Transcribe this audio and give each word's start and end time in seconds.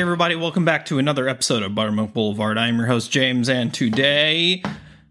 Hey, 0.00 0.04
everybody, 0.04 0.34
welcome 0.34 0.64
back 0.64 0.86
to 0.86 0.98
another 0.98 1.28
episode 1.28 1.62
of 1.62 1.74
Buttermilk 1.74 2.14
Boulevard. 2.14 2.56
I'm 2.56 2.78
your 2.78 2.86
host, 2.86 3.10
James, 3.10 3.50
and 3.50 3.72
today 3.72 4.62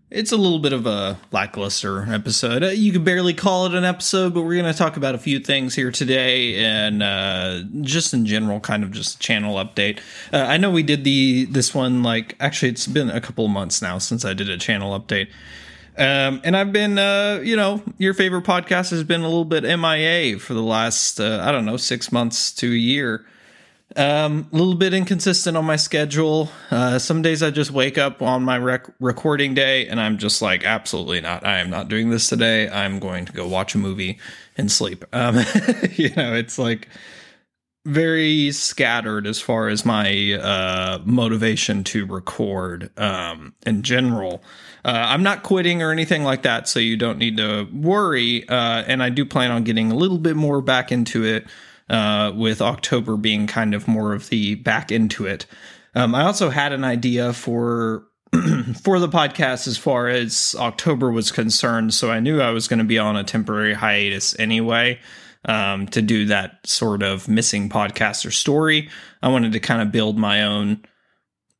it's 0.09 0.31
a 0.31 0.35
little 0.35 0.57
bit 0.57 0.73
of 0.73 0.87
a 0.87 1.19
lackluster 1.31 2.11
episode. 2.11 2.63
Uh, 2.63 2.69
you 2.69 2.91
could 2.91 3.05
barely 3.05 3.35
call 3.35 3.67
it 3.67 3.75
an 3.75 3.83
episode, 3.83 4.33
but 4.33 4.41
we're 4.41 4.59
going 4.59 4.73
to 4.73 4.75
talk 4.75 4.97
about 4.97 5.13
a 5.13 5.19
few 5.19 5.39
things 5.39 5.75
here 5.75 5.91
today 5.91 6.65
and 6.65 7.03
uh, 7.03 7.61
just 7.81 8.15
in 8.15 8.25
general, 8.25 8.59
kind 8.59 8.83
of 8.83 8.89
just 8.89 9.19
channel 9.19 9.57
update. 9.63 9.99
Uh, 10.33 10.37
I 10.37 10.57
know 10.57 10.71
we 10.71 10.81
did 10.81 11.03
the 11.03 11.45
this 11.45 11.75
one 11.75 12.01
like 12.01 12.35
actually 12.39 12.69
it's 12.69 12.87
been 12.87 13.11
a 13.11 13.21
couple 13.21 13.45
of 13.45 13.51
months 13.51 13.83
now 13.83 13.99
since 13.99 14.25
I 14.25 14.33
did 14.33 14.49
a 14.49 14.57
channel 14.57 14.99
update. 14.99 15.27
Um, 15.99 16.41
and 16.43 16.57
I've 16.57 16.73
been, 16.73 16.97
uh, 16.97 17.41
you 17.43 17.55
know, 17.55 17.83
your 17.99 18.15
favorite 18.15 18.43
podcast 18.43 18.89
has 18.89 19.03
been 19.03 19.21
a 19.21 19.27
little 19.27 19.45
bit 19.45 19.65
MIA 19.65 20.39
for 20.39 20.55
the 20.55 20.63
last, 20.63 21.19
uh, 21.19 21.43
I 21.45 21.51
don't 21.51 21.65
know, 21.65 21.77
six 21.77 22.11
months 22.11 22.51
to 22.53 22.71
a 22.71 22.75
year. 22.75 23.23
Um, 23.95 24.47
a 24.53 24.55
little 24.55 24.75
bit 24.75 24.93
inconsistent 24.93 25.57
on 25.57 25.65
my 25.65 25.75
schedule. 25.75 26.51
Uh, 26.69 26.99
some 26.99 27.23
days 27.23 27.41
I 27.41 27.49
just 27.49 27.71
wake 27.71 27.97
up 27.97 28.21
on 28.21 28.43
my 28.43 28.57
rec- 28.57 28.87
recording 28.99 29.55
day 29.55 29.87
and 29.87 29.99
I'm 29.99 30.19
just 30.19 30.43
like, 30.43 30.63
absolutely 30.63 31.21
not. 31.21 31.45
I 31.45 31.57
am 31.57 31.71
not 31.71 31.87
doing 31.87 32.11
this 32.11 32.29
today. 32.29 32.69
I'm 32.69 32.99
going 32.99 33.25
to 33.25 33.33
go 33.33 33.47
watch 33.47 33.73
a 33.73 33.79
movie 33.79 34.19
and 34.57 34.71
sleep. 34.71 35.05
Um, 35.11 35.37
you 35.93 36.13
know, 36.15 36.35
it's 36.35 36.59
like 36.59 36.87
very 37.85 38.51
scattered 38.51 39.25
as 39.25 39.41
far 39.41 39.69
as 39.69 39.83
my 39.83 40.33
uh, 40.33 40.99
motivation 41.03 41.83
to 41.85 42.05
record 42.05 42.91
um, 42.99 43.55
in 43.65 43.81
general. 43.81 44.43
Uh, 44.85 45.05
I'm 45.07 45.23
not 45.23 45.41
quitting 45.41 45.81
or 45.81 45.91
anything 45.91 46.23
like 46.23 46.43
that, 46.43 46.67
so 46.67 46.79
you 46.79 46.95
don't 46.95 47.17
need 47.17 47.37
to 47.37 47.67
worry. 47.73 48.47
Uh, 48.47 48.83
and 48.85 49.01
I 49.01 49.09
do 49.09 49.25
plan 49.25 49.51
on 49.51 49.63
getting 49.63 49.91
a 49.91 49.95
little 49.95 50.19
bit 50.19 50.35
more 50.35 50.61
back 50.61 50.91
into 50.91 51.23
it 51.23 51.47
uh, 51.89 52.31
with 52.35 52.61
October 52.61 53.17
being 53.17 53.47
kind 53.47 53.73
of 53.73 53.87
more 53.87 54.13
of 54.13 54.29
the 54.29 54.55
back 54.55 54.91
into 54.91 55.25
it. 55.25 55.45
Um, 55.95 56.13
I 56.13 56.23
also 56.23 56.49
had 56.49 56.71
an 56.71 56.83
idea 56.83 57.33
for 57.33 58.05
for 58.83 58.99
the 58.99 59.09
podcast 59.09 59.67
as 59.67 59.77
far 59.77 60.07
as 60.07 60.55
October 60.59 61.11
was 61.11 61.31
concerned, 61.31 61.93
so 61.93 62.11
I 62.11 62.19
knew 62.19 62.41
I 62.41 62.51
was 62.51 62.67
going 62.67 62.79
to 62.79 62.85
be 62.85 62.99
on 62.99 63.15
a 63.15 63.23
temporary 63.23 63.73
hiatus 63.73 64.37
anyway 64.39 64.99
um, 65.45 65.87
to 65.87 66.01
do 66.01 66.25
that 66.25 66.65
sort 66.65 67.01
of 67.01 67.27
missing 67.27 67.69
podcaster 67.69 68.31
story. 68.31 68.89
I 69.21 69.29
wanted 69.29 69.53
to 69.53 69.59
kind 69.59 69.81
of 69.81 69.91
build 69.91 70.17
my 70.17 70.43
own 70.43 70.83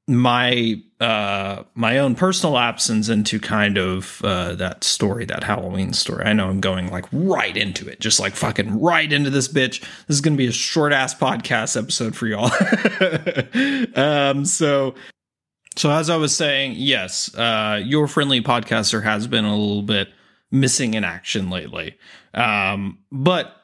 my 0.10 0.82
uh 1.00 1.64
my 1.76 2.00
own 2.00 2.16
personal 2.16 2.58
absence 2.58 3.10
into 3.10 3.40
kind 3.40 3.78
of 3.78 4.22
uh 4.24 4.56
that 4.56 4.84
story 4.84 5.24
that 5.24 5.44
halloween 5.44 5.94
story. 5.94 6.26
I 6.26 6.34
know 6.34 6.50
i'm 6.50 6.60
going 6.60 6.90
like 6.90 7.06
right 7.12 7.56
into 7.56 7.88
it 7.88 8.00
just 8.00 8.20
like 8.20 8.36
fucking 8.36 8.82
right 8.82 9.12
into 9.12 9.30
this 9.30 9.48
bitch. 9.48 9.82
This 10.08 10.18
is 10.18 10.22
gonna 10.22 10.36
be 10.36 10.48
a 10.48 10.52
short 10.52 10.94
ass 10.94 11.14
podcast 11.14 11.78
episode 11.78 12.16
for 12.16 12.26
y'all. 12.28 12.50
Um 13.96 14.46
so 14.46 14.96
so 15.76 15.92
as 15.92 16.10
i 16.10 16.18
was 16.18 16.36
saying 16.36 16.74
yes 16.76 17.34
uh 17.36 17.80
your 17.84 18.08
friendly 18.08 18.42
podcaster 18.42 19.04
has 19.04 19.28
been 19.28 19.46
a 19.46 19.56
little 19.56 19.84
bit 19.84 20.10
missing 20.52 20.96
in 20.96 21.04
action 21.04 21.52
lately. 21.52 21.96
Um 22.34 22.98
but 23.12 23.59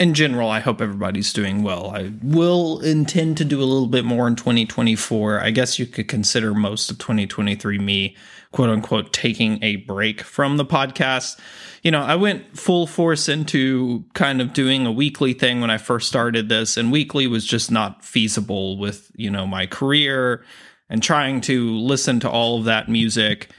in 0.00 0.14
general, 0.14 0.48
I 0.48 0.60
hope 0.60 0.80
everybody's 0.80 1.32
doing 1.32 1.64
well. 1.64 1.90
I 1.90 2.12
will 2.22 2.78
intend 2.80 3.36
to 3.38 3.44
do 3.44 3.60
a 3.60 3.64
little 3.64 3.88
bit 3.88 4.04
more 4.04 4.28
in 4.28 4.36
2024. 4.36 5.40
I 5.40 5.50
guess 5.50 5.78
you 5.78 5.86
could 5.86 6.06
consider 6.06 6.54
most 6.54 6.88
of 6.88 6.98
2023 6.98 7.78
me, 7.78 8.16
quote 8.52 8.70
unquote, 8.70 9.12
taking 9.12 9.62
a 9.62 9.76
break 9.76 10.20
from 10.20 10.56
the 10.56 10.64
podcast. 10.64 11.40
You 11.82 11.90
know, 11.90 12.00
I 12.00 12.14
went 12.14 12.56
full 12.56 12.86
force 12.86 13.28
into 13.28 14.04
kind 14.14 14.40
of 14.40 14.52
doing 14.52 14.86
a 14.86 14.92
weekly 14.92 15.32
thing 15.32 15.60
when 15.60 15.70
I 15.70 15.78
first 15.78 16.06
started 16.06 16.48
this, 16.48 16.76
and 16.76 16.92
weekly 16.92 17.26
was 17.26 17.44
just 17.44 17.68
not 17.68 18.04
feasible 18.04 18.78
with, 18.78 19.10
you 19.16 19.30
know, 19.30 19.48
my 19.48 19.66
career 19.66 20.44
and 20.88 21.02
trying 21.02 21.40
to 21.42 21.76
listen 21.76 22.20
to 22.20 22.30
all 22.30 22.58
of 22.58 22.66
that 22.66 22.88
music 22.88 23.50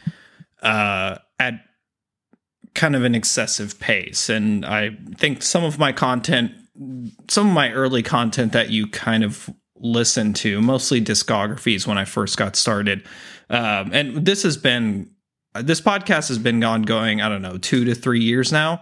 uh, 0.61 1.17
at 1.37 1.65
kind 2.73 2.95
of 2.95 3.03
an 3.03 3.15
excessive 3.15 3.79
pace. 3.79 4.29
And 4.29 4.65
I 4.65 4.91
think 5.17 5.41
some 5.43 5.63
of 5.63 5.79
my 5.79 5.91
content, 5.91 6.51
some 7.29 7.47
of 7.47 7.53
my 7.53 7.71
early 7.71 8.03
content 8.03 8.53
that 8.53 8.69
you 8.69 8.87
kind 8.87 9.23
of 9.23 9.49
listen 9.75 10.33
to, 10.33 10.61
mostly 10.61 11.01
discographies 11.01 11.87
when 11.87 11.97
I 11.97 12.05
first 12.05 12.37
got 12.37 12.55
started. 12.55 13.05
Um, 13.49 13.91
and 13.93 14.25
this 14.25 14.43
has 14.43 14.57
been, 14.57 15.09
this 15.55 15.81
podcast 15.81 16.27
has 16.27 16.37
been 16.37 16.63
ongoing, 16.63 17.21
I 17.21 17.29
don't 17.29 17.41
know, 17.41 17.57
two 17.57 17.85
to 17.85 17.95
three 17.95 18.21
years 18.21 18.51
now. 18.51 18.81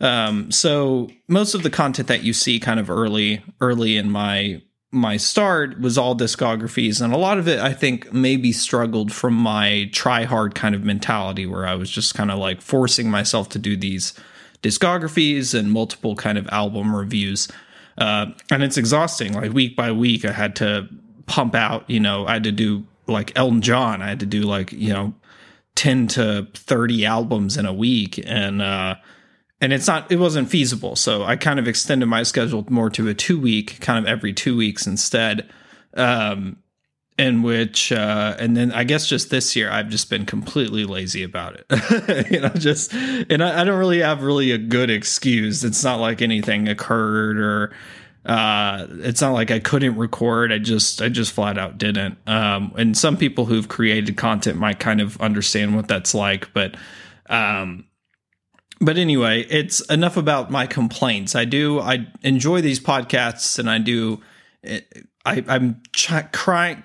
Um, 0.00 0.50
so 0.50 1.10
most 1.28 1.54
of 1.54 1.62
the 1.62 1.70
content 1.70 2.08
that 2.08 2.24
you 2.24 2.32
see 2.32 2.58
kind 2.58 2.80
of 2.80 2.90
early, 2.90 3.42
early 3.60 3.96
in 3.96 4.10
my 4.10 4.62
my 4.94 5.16
start 5.16 5.80
was 5.80 5.96
all 5.96 6.14
discographies 6.14 7.00
and 7.00 7.14
a 7.14 7.16
lot 7.16 7.38
of 7.38 7.48
it 7.48 7.58
i 7.58 7.72
think 7.72 8.12
maybe 8.12 8.52
struggled 8.52 9.10
from 9.10 9.32
my 9.32 9.88
try 9.90 10.24
hard 10.24 10.54
kind 10.54 10.74
of 10.74 10.84
mentality 10.84 11.46
where 11.46 11.66
i 11.66 11.74
was 11.74 11.90
just 11.90 12.14
kind 12.14 12.30
of 12.30 12.38
like 12.38 12.60
forcing 12.60 13.10
myself 13.10 13.48
to 13.48 13.58
do 13.58 13.74
these 13.74 14.12
discographies 14.62 15.58
and 15.58 15.72
multiple 15.72 16.14
kind 16.14 16.38
of 16.38 16.48
album 16.50 16.94
reviews. 16.94 17.48
Uh, 17.98 18.26
and 18.50 18.62
it's 18.62 18.78
exhausting 18.78 19.34
like 19.34 19.52
week 19.52 19.76
by 19.76 19.92
week 19.92 20.24
i 20.24 20.32
had 20.32 20.56
to 20.56 20.88
pump 21.26 21.54
out 21.54 21.88
you 21.90 22.00
know 22.00 22.26
i 22.26 22.32
had 22.32 22.44
to 22.44 22.50
do 22.50 22.82
like 23.06 23.30
elton 23.36 23.60
john 23.60 24.00
i 24.00 24.08
had 24.08 24.18
to 24.18 24.24
do 24.24 24.40
like 24.40 24.72
you 24.72 24.90
know 24.90 25.12
10 25.74 26.06
to 26.06 26.48
30 26.54 27.04
albums 27.04 27.58
in 27.58 27.66
a 27.66 27.72
week 27.72 28.18
and 28.24 28.62
uh 28.62 28.94
and 29.62 29.72
it's 29.72 29.86
not 29.86 30.10
it 30.10 30.16
wasn't 30.16 30.50
feasible. 30.50 30.96
So 30.96 31.22
i 31.22 31.36
kind 31.36 31.58
of 31.58 31.66
extended 31.66 32.06
my 32.06 32.24
schedule 32.24 32.66
more 32.68 32.90
to 32.90 33.08
a 33.08 33.14
two 33.14 33.40
week 33.40 33.80
kind 33.80 33.98
of 33.98 34.10
every 34.10 34.34
two 34.34 34.56
weeks 34.56 34.86
instead. 34.86 35.48
Um 35.94 36.58
in 37.18 37.42
which 37.42 37.92
uh 37.92 38.34
and 38.38 38.56
then 38.56 38.72
i 38.72 38.84
guess 38.84 39.06
just 39.06 39.28
this 39.28 39.54
year 39.54 39.70
i've 39.70 39.90
just 39.90 40.08
been 40.08 40.24
completely 40.24 40.84
lazy 40.84 41.22
about 41.22 41.54
it. 41.54 42.30
You 42.30 42.40
know 42.40 42.48
just 42.48 42.92
and 42.92 43.42
I, 43.42 43.60
I 43.60 43.64
don't 43.64 43.78
really 43.78 44.00
have 44.00 44.22
really 44.22 44.50
a 44.50 44.58
good 44.58 44.90
excuse. 44.90 45.62
It's 45.62 45.84
not 45.84 46.00
like 46.00 46.20
anything 46.20 46.68
occurred 46.68 47.38
or 47.38 47.72
uh 48.24 48.86
it's 48.90 49.20
not 49.20 49.32
like 49.32 49.50
i 49.50 49.60
couldn't 49.60 49.96
record. 49.96 50.52
I 50.52 50.58
just 50.58 51.00
i 51.00 51.08
just 51.08 51.32
flat 51.32 51.56
out 51.56 51.78
didn't. 51.78 52.18
Um 52.26 52.72
and 52.76 52.96
some 52.96 53.16
people 53.16 53.44
who've 53.44 53.68
created 53.68 54.16
content 54.16 54.58
might 54.58 54.80
kind 54.80 55.00
of 55.00 55.20
understand 55.20 55.76
what 55.76 55.86
that's 55.86 56.14
like 56.14 56.52
but 56.52 56.76
um 57.28 57.84
but 58.82 58.98
anyway, 58.98 59.46
it's 59.48 59.80
enough 59.82 60.16
about 60.16 60.50
my 60.50 60.66
complaints. 60.66 61.36
I 61.36 61.44
do 61.44 61.80
I 61.80 62.08
enjoy 62.22 62.60
these 62.60 62.80
podcasts, 62.80 63.58
and 63.58 63.70
I 63.70 63.78
do. 63.78 64.20
I 64.64 64.82
I'm 65.24 65.80
ch- 65.94 66.32
crying. 66.32 66.82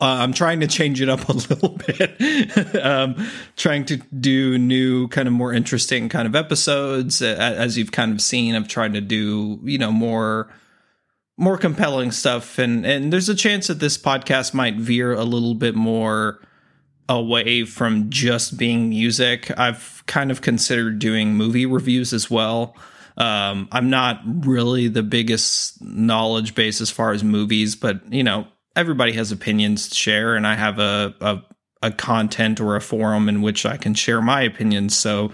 Uh, 0.00 0.06
I'm 0.06 0.32
trying 0.32 0.60
to 0.60 0.66
change 0.66 1.00
it 1.00 1.08
up 1.08 1.28
a 1.28 1.32
little 1.32 1.70
bit. 1.86 2.76
um, 2.84 3.26
trying 3.56 3.84
to 3.86 3.96
do 3.96 4.58
new, 4.58 5.08
kind 5.08 5.26
of 5.28 5.34
more 5.34 5.52
interesting 5.52 6.08
kind 6.08 6.26
of 6.26 6.36
episodes. 6.36 7.20
As 7.22 7.76
you've 7.76 7.92
kind 7.92 8.12
of 8.12 8.20
seen, 8.20 8.54
I've 8.54 8.68
tried 8.68 8.94
to 8.94 9.00
do 9.00 9.60
you 9.64 9.78
know 9.78 9.90
more 9.92 10.48
more 11.36 11.58
compelling 11.58 12.12
stuff, 12.12 12.58
and 12.58 12.86
and 12.86 13.12
there's 13.12 13.28
a 13.28 13.34
chance 13.34 13.66
that 13.66 13.80
this 13.80 13.98
podcast 13.98 14.54
might 14.54 14.76
veer 14.76 15.12
a 15.12 15.24
little 15.24 15.54
bit 15.54 15.74
more 15.74 16.40
away 17.08 17.64
from 17.64 18.10
just 18.10 18.56
being 18.56 18.88
music. 18.88 19.50
I've 19.58 20.02
kind 20.06 20.30
of 20.30 20.40
considered 20.40 20.98
doing 20.98 21.34
movie 21.34 21.66
reviews 21.66 22.12
as 22.12 22.30
well. 22.30 22.76
Um, 23.16 23.68
I'm 23.70 23.90
not 23.90 24.20
really 24.24 24.88
the 24.88 25.02
biggest 25.02 25.82
knowledge 25.82 26.54
base 26.54 26.80
as 26.80 26.90
far 26.90 27.12
as 27.12 27.22
movies, 27.22 27.76
but 27.76 28.12
you 28.12 28.24
know, 28.24 28.46
everybody 28.74 29.12
has 29.12 29.30
opinions 29.30 29.88
to 29.88 29.94
share, 29.94 30.34
and 30.34 30.46
I 30.46 30.54
have 30.54 30.78
a, 30.78 31.14
a, 31.20 31.42
a 31.82 31.90
content 31.92 32.60
or 32.60 32.74
a 32.74 32.80
forum 32.80 33.28
in 33.28 33.40
which 33.42 33.64
I 33.66 33.76
can 33.76 33.94
share 33.94 34.20
my 34.20 34.42
opinions. 34.42 34.96
So 34.96 35.32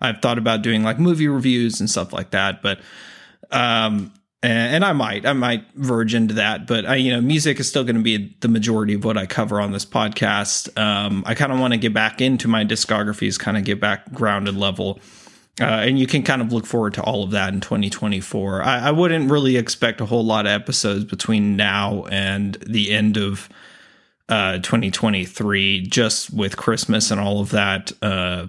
I've 0.00 0.20
thought 0.20 0.38
about 0.38 0.62
doing 0.62 0.84
like 0.84 1.00
movie 1.00 1.28
reviews 1.28 1.80
and 1.80 1.90
stuff 1.90 2.12
like 2.12 2.30
that, 2.30 2.62
but 2.62 2.80
um, 3.50 4.12
and 4.48 4.84
I 4.84 4.92
might, 4.92 5.24
I 5.24 5.32
might 5.32 5.64
verge 5.74 6.14
into 6.14 6.34
that, 6.34 6.66
but 6.66 6.84
I, 6.84 6.96
you 6.96 7.10
know, 7.10 7.20
music 7.20 7.58
is 7.58 7.68
still 7.68 7.84
going 7.84 7.96
to 7.96 8.02
be 8.02 8.36
the 8.40 8.48
majority 8.48 8.94
of 8.94 9.04
what 9.04 9.16
I 9.16 9.26
cover 9.26 9.60
on 9.60 9.72
this 9.72 9.86
podcast. 9.86 10.76
Um, 10.78 11.22
I 11.26 11.34
kind 11.34 11.52
of 11.52 11.58
want 11.58 11.72
to 11.72 11.78
get 11.78 11.94
back 11.94 12.20
into 12.20 12.46
my 12.48 12.64
discographies, 12.64 13.38
kind 13.38 13.56
of 13.56 13.64
get 13.64 13.80
back 13.80 14.12
grounded 14.12 14.56
level. 14.56 15.00
Uh, 15.58 15.64
and 15.64 15.98
you 15.98 16.06
can 16.06 16.22
kind 16.22 16.42
of 16.42 16.52
look 16.52 16.66
forward 16.66 16.92
to 16.94 17.02
all 17.02 17.24
of 17.24 17.30
that 17.30 17.54
in 17.54 17.62
2024. 17.62 18.62
I, 18.62 18.88
I, 18.88 18.90
wouldn't 18.90 19.30
really 19.30 19.56
expect 19.56 20.02
a 20.02 20.04
whole 20.06 20.24
lot 20.24 20.44
of 20.44 20.52
episodes 20.52 21.04
between 21.04 21.56
now 21.56 22.04
and 22.10 22.56
the 22.66 22.92
end 22.92 23.16
of 23.16 23.48
uh, 24.28 24.58
2023, 24.58 25.86
just 25.86 26.30
with 26.30 26.58
Christmas 26.58 27.10
and 27.10 27.18
all 27.18 27.40
of 27.40 27.50
that. 27.50 27.90
Uh, 28.02 28.48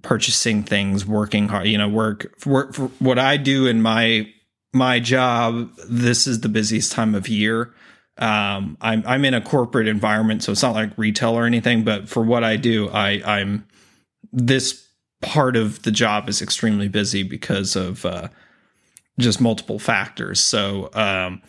purchasing 0.00 0.62
things, 0.62 1.04
working 1.04 1.48
hard, 1.48 1.66
you 1.66 1.76
know, 1.76 1.88
work, 1.88 2.32
work 2.46 2.72
for 2.72 2.86
what 2.98 3.18
I 3.18 3.36
do 3.36 3.66
in 3.66 3.82
my 3.82 4.32
my 4.76 5.00
job, 5.00 5.70
this 5.88 6.26
is 6.26 6.40
the 6.40 6.48
busiest 6.48 6.92
time 6.92 7.14
of 7.14 7.28
year. 7.28 7.74
Um, 8.18 8.78
I'm 8.80 9.02
I'm 9.06 9.24
in 9.24 9.34
a 9.34 9.40
corporate 9.40 9.88
environment, 9.88 10.42
so 10.42 10.52
it's 10.52 10.62
not 10.62 10.74
like 10.74 10.96
retail 10.96 11.32
or 11.32 11.44
anything. 11.44 11.84
But 11.84 12.08
for 12.08 12.22
what 12.22 12.44
I 12.44 12.56
do, 12.56 12.88
I 12.88 13.22
I'm 13.24 13.66
this 14.32 14.86
part 15.22 15.56
of 15.56 15.82
the 15.82 15.90
job 15.90 16.28
is 16.28 16.40
extremely 16.40 16.88
busy 16.88 17.22
because 17.22 17.76
of 17.76 18.04
uh, 18.06 18.28
just 19.18 19.40
multiple 19.40 19.78
factors. 19.78 20.40
So 20.40 20.90
um, 20.94 21.42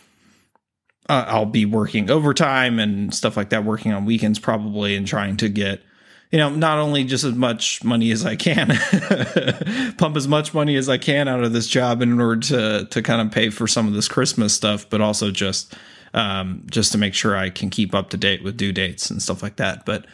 I'll 1.08 1.46
be 1.46 1.64
working 1.64 2.10
overtime 2.10 2.78
and 2.78 3.14
stuff 3.14 3.36
like 3.36 3.50
that, 3.50 3.64
working 3.64 3.92
on 3.92 4.04
weekends 4.04 4.38
probably, 4.38 4.94
and 4.94 5.06
trying 5.06 5.36
to 5.38 5.48
get 5.48 5.82
you 6.30 6.38
know, 6.38 6.50
not 6.50 6.78
only 6.78 7.04
just 7.04 7.24
as 7.24 7.34
much 7.34 7.82
money 7.82 8.10
as 8.10 8.26
I 8.26 8.36
can, 8.36 8.68
pump 9.98 10.16
as 10.16 10.28
much 10.28 10.52
money 10.52 10.76
as 10.76 10.88
I 10.88 10.98
can 10.98 11.26
out 11.26 11.42
of 11.42 11.52
this 11.52 11.66
job 11.66 12.02
in 12.02 12.20
order 12.20 12.40
to 12.40 12.84
to 12.90 13.02
kind 13.02 13.20
of 13.20 13.32
pay 13.32 13.50
for 13.50 13.66
some 13.66 13.86
of 13.86 13.94
this 13.94 14.08
Christmas 14.08 14.52
stuff, 14.52 14.88
but 14.90 15.00
also 15.00 15.30
just 15.30 15.74
um, 16.14 16.62
just 16.66 16.92
to 16.92 16.98
make 16.98 17.14
sure 17.14 17.36
I 17.36 17.50
can 17.50 17.70
keep 17.70 17.94
up 17.94 18.10
to 18.10 18.16
date 18.16 18.42
with 18.42 18.56
due 18.56 18.72
dates 18.72 19.10
and 19.10 19.22
stuff 19.22 19.42
like 19.42 19.56
that. 19.56 19.86
But 19.86 20.06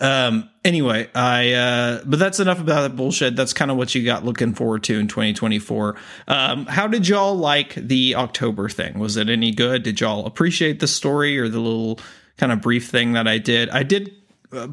um, 0.00 0.50
anyway, 0.64 1.08
I 1.14 1.52
uh, 1.52 2.02
but 2.04 2.20
that's 2.20 2.38
enough 2.38 2.60
about 2.60 2.82
that 2.82 2.96
bullshit. 2.96 3.34
That's 3.34 3.52
kind 3.52 3.70
of 3.70 3.76
what 3.76 3.92
you 3.92 4.04
got 4.04 4.24
looking 4.24 4.54
forward 4.54 4.84
to 4.84 4.98
in 4.98 5.08
2024. 5.08 5.96
Um, 6.28 6.66
how 6.66 6.86
did 6.86 7.08
y'all 7.08 7.34
like 7.34 7.74
the 7.74 8.14
October 8.14 8.68
thing? 8.68 9.00
Was 9.00 9.16
it 9.16 9.28
any 9.28 9.52
good? 9.52 9.82
Did 9.82 10.00
y'all 10.00 10.26
appreciate 10.26 10.78
the 10.78 10.86
story 10.86 11.38
or 11.38 11.48
the 11.48 11.60
little 11.60 11.98
kind 12.36 12.52
of 12.52 12.60
brief 12.60 12.88
thing 12.88 13.14
that 13.14 13.26
I 13.26 13.38
did? 13.38 13.70
I 13.70 13.82
did 13.82 14.14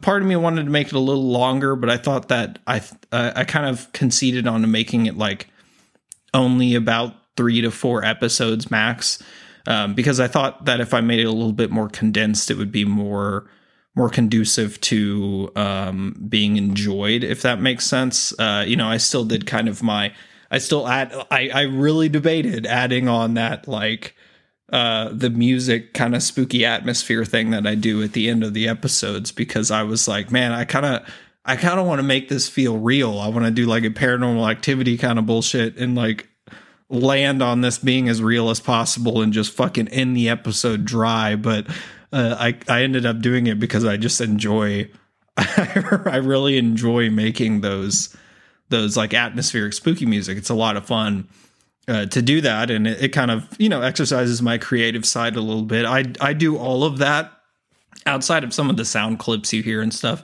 part 0.01 0.21
of 0.21 0.27
me 0.27 0.35
wanted 0.35 0.63
to 0.65 0.69
make 0.69 0.87
it 0.87 0.93
a 0.93 0.99
little 0.99 1.29
longer, 1.29 1.75
but 1.75 1.89
I 1.89 1.97
thought 1.97 2.29
that 2.29 2.59
I 2.67 2.81
uh, 3.11 3.31
I 3.35 3.43
kind 3.43 3.65
of 3.65 3.91
conceded 3.93 4.47
on 4.47 4.69
making 4.71 5.05
it 5.05 5.17
like 5.17 5.47
only 6.33 6.75
about 6.75 7.15
three 7.35 7.61
to 7.61 7.71
four 7.71 8.03
episodes 8.03 8.69
max, 8.69 9.21
um, 9.67 9.93
because 9.93 10.19
I 10.19 10.27
thought 10.27 10.65
that 10.65 10.79
if 10.79 10.93
I 10.93 11.01
made 11.01 11.19
it 11.19 11.25
a 11.25 11.31
little 11.31 11.53
bit 11.53 11.71
more 11.71 11.89
condensed, 11.89 12.51
it 12.51 12.57
would 12.57 12.71
be 12.71 12.85
more 12.85 13.49
more 13.95 14.09
conducive 14.09 14.81
to 14.81 15.51
um, 15.55 16.25
being 16.27 16.57
enjoyed, 16.57 17.23
if 17.23 17.43
that 17.43 17.61
makes 17.61 17.85
sense. 17.85 18.37
Uh, 18.39 18.63
you 18.67 18.75
know, 18.75 18.87
I 18.87 18.97
still 18.97 19.25
did 19.25 19.45
kind 19.45 19.67
of 19.67 19.83
my 19.83 20.13
I 20.49 20.59
still 20.59 20.87
add 20.87 21.13
I 21.31 21.49
I 21.49 21.61
really 21.63 22.09
debated 22.09 22.65
adding 22.65 23.07
on 23.07 23.33
that 23.35 23.67
like 23.67 24.15
uh, 24.73 25.11
the 25.13 25.29
music 25.29 25.93
kind 25.93 26.15
of 26.15 26.23
spooky 26.23 26.65
atmosphere 26.65 27.23
thing 27.23 27.51
that 27.51 27.67
I 27.67 27.75
do 27.75 28.01
at 28.01 28.13
the 28.13 28.27
end 28.27 28.43
of 28.43 28.55
the 28.55 28.67
episodes 28.67 29.31
because 29.31 29.69
I 29.69 29.83
was 29.83 30.07
like, 30.07 30.31
man, 30.31 30.51
I 30.51 30.65
kind 30.65 30.83
of 30.83 31.07
I 31.45 31.57
kind 31.57 31.79
of 31.79 31.85
want 31.85 31.99
to 31.99 32.03
make 32.03 32.27
this 32.27 32.49
feel 32.49 32.79
real. 32.79 33.19
I 33.19 33.27
want 33.27 33.45
to 33.45 33.51
do 33.51 33.67
like 33.67 33.83
a 33.83 33.91
paranormal 33.91 34.49
activity 34.49 34.97
kind 34.97 35.19
of 35.19 35.27
bullshit 35.27 35.77
and 35.77 35.93
like 35.93 36.27
land 36.89 37.43
on 37.43 37.61
this 37.61 37.77
being 37.77 38.09
as 38.09 38.19
real 38.19 38.49
as 38.49 38.59
possible 38.59 39.21
and 39.21 39.31
just 39.31 39.53
fucking 39.53 39.89
end 39.89 40.17
the 40.17 40.27
episode 40.27 40.85
dry. 40.85 41.35
But 41.35 41.67
uh, 42.11 42.35
I 42.39 42.57
I 42.67 42.81
ended 42.81 43.05
up 43.05 43.21
doing 43.21 43.45
it 43.45 43.59
because 43.59 43.85
I 43.85 43.97
just 43.97 44.21
enjoy. 44.21 44.89
I 45.37 46.19
really 46.23 46.57
enjoy 46.57 47.11
making 47.11 47.61
those 47.61 48.17
those 48.69 48.97
like 48.97 49.13
atmospheric 49.13 49.73
spooky 49.73 50.07
music. 50.07 50.35
It's 50.35 50.49
a 50.49 50.55
lot 50.55 50.77
of 50.77 50.87
fun 50.87 51.27
uh, 51.87 52.05
to 52.07 52.21
do 52.21 52.41
that, 52.41 52.69
and 52.71 52.87
it, 52.87 53.03
it, 53.03 53.09
kind 53.09 53.31
of 53.31 53.47
you 53.59 53.69
know 53.69 53.81
exercises 53.81 54.41
my 54.41 54.57
creative 54.57 55.05
side 55.05 55.35
a 55.35 55.41
little 55.41 55.63
bit. 55.63 55.85
I 55.85 56.05
I 56.21 56.33
do 56.33 56.57
all 56.57 56.83
of 56.83 56.99
that 56.99 57.31
outside 58.05 58.43
of 58.43 58.53
some 58.53 58.69
of 58.69 58.77
the 58.77 58.85
sound 58.85 59.19
clips 59.19 59.53
you 59.53 59.63
hear 59.63 59.81
and 59.81 59.93
stuff. 59.93 60.23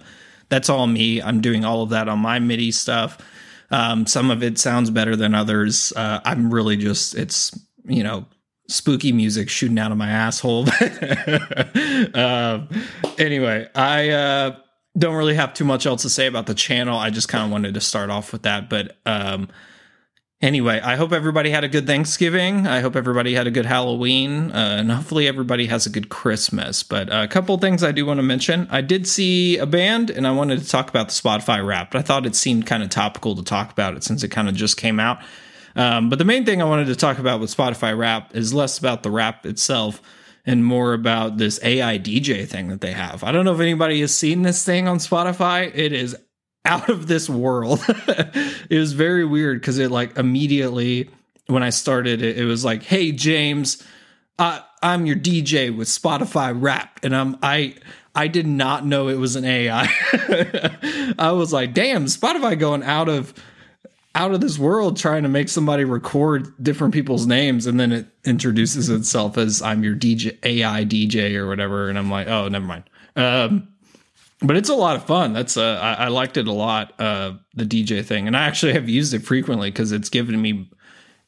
That's 0.50 0.69
all 0.69 0.88
me. 0.88 1.21
I'm 1.21 1.41
doing 1.41 1.65
all 1.65 1.83
of 1.83 1.89
that 1.89 2.07
on 2.07 2.19
my 2.19 2.39
MIDI 2.39 2.71
stuff. 2.71 3.17
Um, 3.71 4.07
some 4.07 4.31
of 4.31 4.41
it 4.41 4.57
sounds 4.57 4.89
better 4.89 5.15
than 5.15 5.35
others. 5.35 5.94
Uh, 5.95 6.21
I'm 6.25 6.53
really 6.53 6.77
just 6.77 7.15
it's 7.15 7.57
you 7.85 8.03
know 8.03 8.25
spooky 8.67 9.12
music 9.12 9.50
shooting 9.50 9.79
out 9.79 9.91
of 9.91 9.97
my 9.97 10.09
asshole. 10.09 10.65
uh, 12.13 12.65
anyway, 13.17 13.67
I 13.75 14.09
uh, 14.09 14.55
don't 14.97 15.15
really 15.15 15.35
have 15.35 15.53
too 15.53 15.65
much 15.65 15.85
else 15.85 16.03
to 16.03 16.09
say 16.09 16.27
about 16.27 16.45
the 16.45 16.53
channel. 16.53 16.97
I 16.97 17.09
just 17.09 17.27
kind 17.27 17.44
of 17.44 17.51
wanted 17.51 17.73
to 17.73 17.81
start 17.81 18.09
off 18.09 18.31
with 18.31 18.44
that, 18.44 18.69
but 18.69 18.97
um, 19.05 19.50
Anyway, 20.41 20.80
I 20.80 20.95
hope 20.95 21.12
everybody 21.12 21.50
had 21.50 21.65
a 21.65 21.68
good 21.68 21.86
Thanksgiving. 21.86 22.65
I 22.65 22.80
hope 22.80 22.95
everybody 22.95 23.33
had 23.33 23.45
a 23.45 23.51
good 23.51 23.65
Halloween, 23.65 24.51
uh, 24.51 24.77
and 24.80 24.89
hopefully 24.89 25.27
everybody 25.27 25.65
has 25.65 25.86
a 25.86 25.89
good 25.89 26.07
Christmas. 26.07 26.81
But 26.81 27.09
a 27.12 27.27
couple 27.27 27.57
things 27.57 27.83
I 27.83 27.91
do 27.91 28.06
want 28.06 28.19
to 28.19 28.24
mention. 28.24 28.65
I 28.71 28.80
did 28.80 29.06
see 29.06 29.57
a 29.57 29.65
band, 29.65 30.09
and 30.09 30.25
I 30.25 30.31
wanted 30.31 30.59
to 30.59 30.68
talk 30.68 30.88
about 30.88 31.09
the 31.09 31.13
Spotify 31.13 31.65
Wrapped. 31.65 31.94
I 31.94 32.01
thought 32.01 32.25
it 32.25 32.38
seemed 32.38 32.65
kind 32.65 32.83
of 32.83 32.89
topical 32.89 33.36
to 33.36 33.44
talk 33.44 33.69
about 33.69 33.97
it 33.97 34.03
since 34.06 34.24
it 34.24 34.30
kind 34.30 34.47
of 34.47 34.56
just 34.56 34.77
came 34.77 34.97
out. 34.97 35.19
Um, 35.75 36.09
but 36.09 36.19
the 36.19 36.25
main 36.25 36.45
thing 36.45 36.62
I 36.62 36.65
wanted 36.65 36.88
to 36.88 36.95
talk 36.95 37.19
about 37.19 37.41
with 37.41 37.53
Spotify 37.53 37.97
Wrapped 37.97 38.33
is 38.33 38.53
less 38.53 38.77
about 38.77 39.03
the 39.03 39.12
wrap 39.12 39.45
itself 39.45 40.01
and 40.45 40.63
more 40.63 40.94
about 40.94 41.38
this 41.38 41.59
AI 41.63 42.00
DJ 42.00 42.47
thing 42.47 42.69
that 42.69 42.80
they 42.80 42.94
have. 42.94 43.25
I 43.25 43.33
don't 43.33 43.44
know 43.44 43.53
if 43.53 43.59
anybody 43.59 44.00
has 44.00 44.15
seen 44.15 44.44
this 44.44 44.63
thing 44.63 44.88
on 44.88 45.00
Spotify. 45.00 45.69
It 45.75 45.91
is 45.91 46.15
out 46.65 46.89
of 46.89 47.07
this 47.07 47.29
world. 47.29 47.83
it 47.88 48.77
was 48.77 48.94
very 48.94 49.25
weird 49.25 49.61
because 49.61 49.77
it 49.79 49.91
like 49.91 50.17
immediately 50.17 51.09
when 51.47 51.63
I 51.63 51.69
started 51.69 52.21
it, 52.21 52.38
it 52.38 52.45
was 52.45 52.63
like, 52.63 52.83
"Hey 52.83 53.11
James, 53.11 53.83
uh, 54.38 54.59
I'm 54.81 55.06
your 55.06 55.15
DJ 55.15 55.75
with 55.75 55.88
Spotify 55.88 56.56
Wrapped," 56.56 57.03
and 57.06 57.15
I'm 57.15 57.38
I 57.41 57.75
I 58.15 58.27
did 58.27 58.47
not 58.47 58.85
know 58.85 59.07
it 59.07 59.15
was 59.15 59.35
an 59.35 59.45
AI. 59.45 59.88
I 61.19 61.31
was 61.31 61.51
like, 61.51 61.73
"Damn, 61.73 62.06
Spotify 62.06 62.57
going 62.57 62.83
out 62.83 63.09
of." 63.09 63.33
out 64.15 64.31
of 64.31 64.41
this 64.41 64.57
world 64.57 64.97
trying 64.97 65.21
to 65.21 65.29
make 65.29 65.47
somebody 65.47 65.85
record 65.85 66.51
different 66.62 66.95
people's 66.95 67.27
names 67.27 67.67
and 67.67 67.79
then 67.79 67.91
it 67.91 68.07
introduces 68.25 68.89
itself 68.89 69.38
as 69.38 69.62
I'm 69.62 69.83
your 69.83 69.95
DJ 69.95 70.35
AI 70.44 70.83
DJ 70.83 71.35
or 71.35 71.47
whatever 71.47 71.89
and 71.89 71.97
I'm 71.97 72.09
like 72.09 72.27
oh 72.27 72.47
never 72.47 72.65
mind 72.65 72.85
um, 73.15 73.67
but 74.41 74.56
it's 74.56 74.69
a 74.69 74.75
lot 74.75 74.95
of 74.95 75.03
fun. 75.06 75.33
That's 75.33 75.57
uh, 75.57 75.80
I, 75.81 76.06
I 76.06 76.07
liked 76.07 76.38
it 76.38 76.47
a 76.47 76.53
lot. 76.53 76.94
Uh, 77.00 77.33
the 77.56 77.65
DJ 77.65 78.03
thing, 78.03 78.27
and 78.27 78.38
I 78.38 78.45
actually 78.45 78.74
have 78.74 78.88
used 78.88 79.13
it 79.13 79.19
frequently 79.19 79.69
because 79.69 79.91
it's 79.91 80.09
given 80.09 80.41
me. 80.41 80.69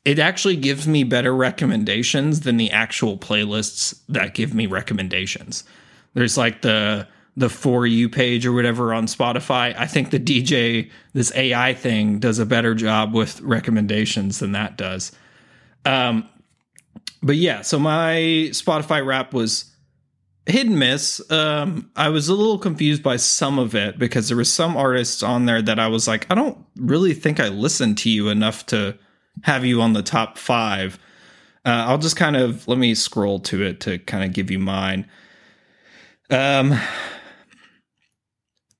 It 0.04 0.18
actually 0.18 0.56
gives 0.56 0.88
me 0.88 1.04
better 1.04 1.36
recommendations 1.36 2.42
than 2.42 2.58
the 2.58 2.72
actual 2.72 3.18
playlists 3.18 4.02
that 4.10 4.34
give 4.34 4.54
me 4.54 4.66
recommendations. 4.66 5.64
There's 6.14 6.38
like 6.38 6.62
the 6.62 7.08
the 7.38 7.50
for 7.50 7.86
you 7.86 8.10
page 8.10 8.46
or 8.46 8.54
whatever 8.54 8.94
on 8.94 9.06
Spotify. 9.06 9.76
I 9.78 9.88
think 9.88 10.12
the 10.12 10.20
DJ 10.20 10.90
this 11.14 11.32
AI 11.36 11.74
thing 11.74 12.20
does 12.20 12.40
a 12.40 12.46
better 12.46 12.76
job 12.76 13.14
with 13.14 13.42
recommendations 13.42 14.40
than 14.40 14.54
that 14.54 14.78
does. 14.78 15.12
Um, 15.86 16.28
but 17.24 17.36
yeah, 17.36 17.62
so 17.62 17.78
my 17.80 18.16
Spotify 18.52 19.06
Wrap 19.06 19.34
was 19.34 19.71
hit 20.46 20.68
and 20.68 20.80
miss. 20.80 21.22
Um, 21.32 21.92
I 21.96 22.10
was 22.10 22.28
a 22.28 22.34
little 22.34 22.58
confused 22.58 23.04
by 23.04 23.18
some 23.18 23.60
of 23.60 23.76
it 23.76 24.00
because 24.00 24.28
there 24.28 24.38
was 24.38 24.52
some 24.52 24.76
artists 24.76 25.22
on 25.22 25.46
there 25.46 25.62
that 25.62 25.80
I 25.80 25.88
was 25.88 26.08
like, 26.08 26.30
I 26.32 26.36
don't 26.36 26.58
really 26.76 27.14
think 27.14 27.40
I 27.40 27.50
listened 27.50 27.98
to 28.00 28.10
you 28.10 28.30
enough 28.30 28.66
to 28.68 28.98
have 29.44 29.66
you 29.66 29.82
on 29.82 29.94
the 29.94 30.04
top 30.04 30.38
five. 30.38 31.00
Uh, 31.66 31.86
I'll 31.88 32.00
just 32.00 32.16
kind 32.16 32.36
of 32.36 32.68
let 32.68 32.78
me 32.78 32.96
scroll 32.96 33.40
to 33.40 33.64
it 33.64 33.80
to 33.82 34.00
kind 34.00 34.24
of 34.24 34.34
give 34.34 34.50
you 34.50 34.58
mine. 34.58 35.08
Um, 36.32 36.80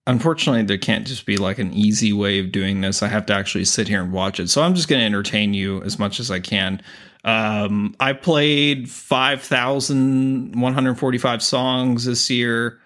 unfortunately, 0.08 0.64
there 0.64 0.80
can't 0.80 1.06
just 1.06 1.26
be 1.26 1.38
like 1.38 1.60
an 1.60 1.74
easy 1.74 2.12
way 2.12 2.40
of 2.40 2.52
doing 2.52 2.82
this. 2.82 3.04
I 3.04 3.08
have 3.08 3.28
to 3.28 3.34
actually 3.34 3.66
sit 3.66 3.88
here 3.88 4.02
and 4.02 4.12
watch 4.12 4.40
it. 4.40 4.50
So 4.50 4.64
I'm 4.64 4.74
just 4.74 4.88
going 4.88 5.00
to 5.00 5.06
entertain 5.06 5.54
you 5.54 5.84
as 5.84 6.00
much 6.00 6.20
as 6.20 6.32
I 6.32 6.40
can. 6.40 6.82
Um, 7.24 7.96
I 8.00 8.14
played 8.14 8.90
5,145 8.90 11.44
songs 11.44 12.06
this 12.06 12.30
year. 12.30 12.80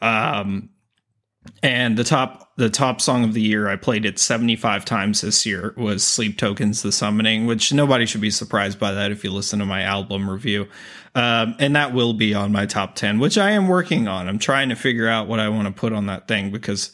Um, 0.00 0.70
and 1.62 1.96
the 1.96 2.04
top 2.04 2.52
the 2.56 2.68
top 2.68 3.00
song 3.00 3.24
of 3.24 3.34
the 3.34 3.40
year 3.40 3.68
I 3.68 3.76
played 3.76 4.04
it 4.04 4.18
75 4.18 4.84
times 4.84 5.20
this 5.20 5.46
year 5.46 5.74
was 5.76 6.04
Sleep 6.04 6.36
Tokens 6.36 6.82
The 6.82 6.92
Summoning, 6.92 7.46
which 7.46 7.72
nobody 7.72 8.04
should 8.04 8.20
be 8.20 8.30
surprised 8.30 8.78
by 8.78 8.92
that 8.92 9.12
if 9.12 9.22
you 9.22 9.30
listen 9.30 9.60
to 9.60 9.64
my 9.64 9.82
album 9.82 10.28
review. 10.28 10.66
Um, 11.14 11.54
and 11.58 11.74
that 11.76 11.94
will 11.94 12.14
be 12.14 12.34
on 12.34 12.52
my 12.52 12.66
top 12.66 12.96
10, 12.96 13.18
which 13.18 13.38
I 13.38 13.52
am 13.52 13.68
working 13.68 14.08
on. 14.08 14.28
I'm 14.28 14.38
trying 14.38 14.68
to 14.70 14.74
figure 14.74 15.08
out 15.08 15.28
what 15.28 15.40
I 15.40 15.48
want 15.48 15.68
to 15.68 15.72
put 15.72 15.92
on 15.92 16.06
that 16.06 16.28
thing 16.28 16.50
because 16.50 16.90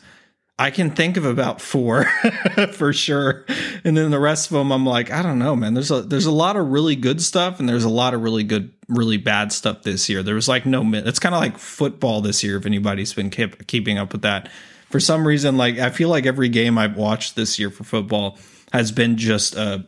I 0.56 0.70
can 0.70 0.90
think 0.90 1.16
of 1.16 1.24
about 1.24 1.60
four 1.60 2.04
for 2.72 2.92
sure, 2.92 3.44
and 3.82 3.96
then 3.96 4.12
the 4.12 4.20
rest 4.20 4.50
of 4.50 4.54
them, 4.56 4.70
I'm 4.70 4.86
like, 4.86 5.10
I 5.10 5.20
don't 5.20 5.40
know, 5.40 5.56
man. 5.56 5.74
There's 5.74 5.90
a 5.90 6.02
there's 6.02 6.26
a 6.26 6.32
lot 6.32 6.56
of 6.56 6.68
really 6.68 6.94
good 6.94 7.20
stuff, 7.20 7.58
and 7.58 7.68
there's 7.68 7.84
a 7.84 7.88
lot 7.88 8.14
of 8.14 8.22
really 8.22 8.44
good, 8.44 8.72
really 8.88 9.16
bad 9.16 9.52
stuff 9.52 9.82
this 9.82 10.08
year. 10.08 10.22
There 10.22 10.36
was 10.36 10.48
like 10.48 10.64
no, 10.64 10.88
it's 10.94 11.18
kind 11.18 11.34
of 11.34 11.40
like 11.40 11.58
football 11.58 12.20
this 12.20 12.44
year. 12.44 12.56
If 12.56 12.66
anybody's 12.66 13.12
been 13.12 13.30
keep, 13.30 13.66
keeping 13.66 13.98
up 13.98 14.12
with 14.12 14.22
that, 14.22 14.48
for 14.90 15.00
some 15.00 15.26
reason, 15.26 15.56
like 15.56 15.78
I 15.78 15.90
feel 15.90 16.08
like 16.08 16.24
every 16.24 16.48
game 16.48 16.78
I've 16.78 16.96
watched 16.96 17.34
this 17.34 17.58
year 17.58 17.70
for 17.70 17.82
football 17.82 18.38
has 18.72 18.92
been 18.92 19.16
just 19.16 19.56
uh, 19.56 19.78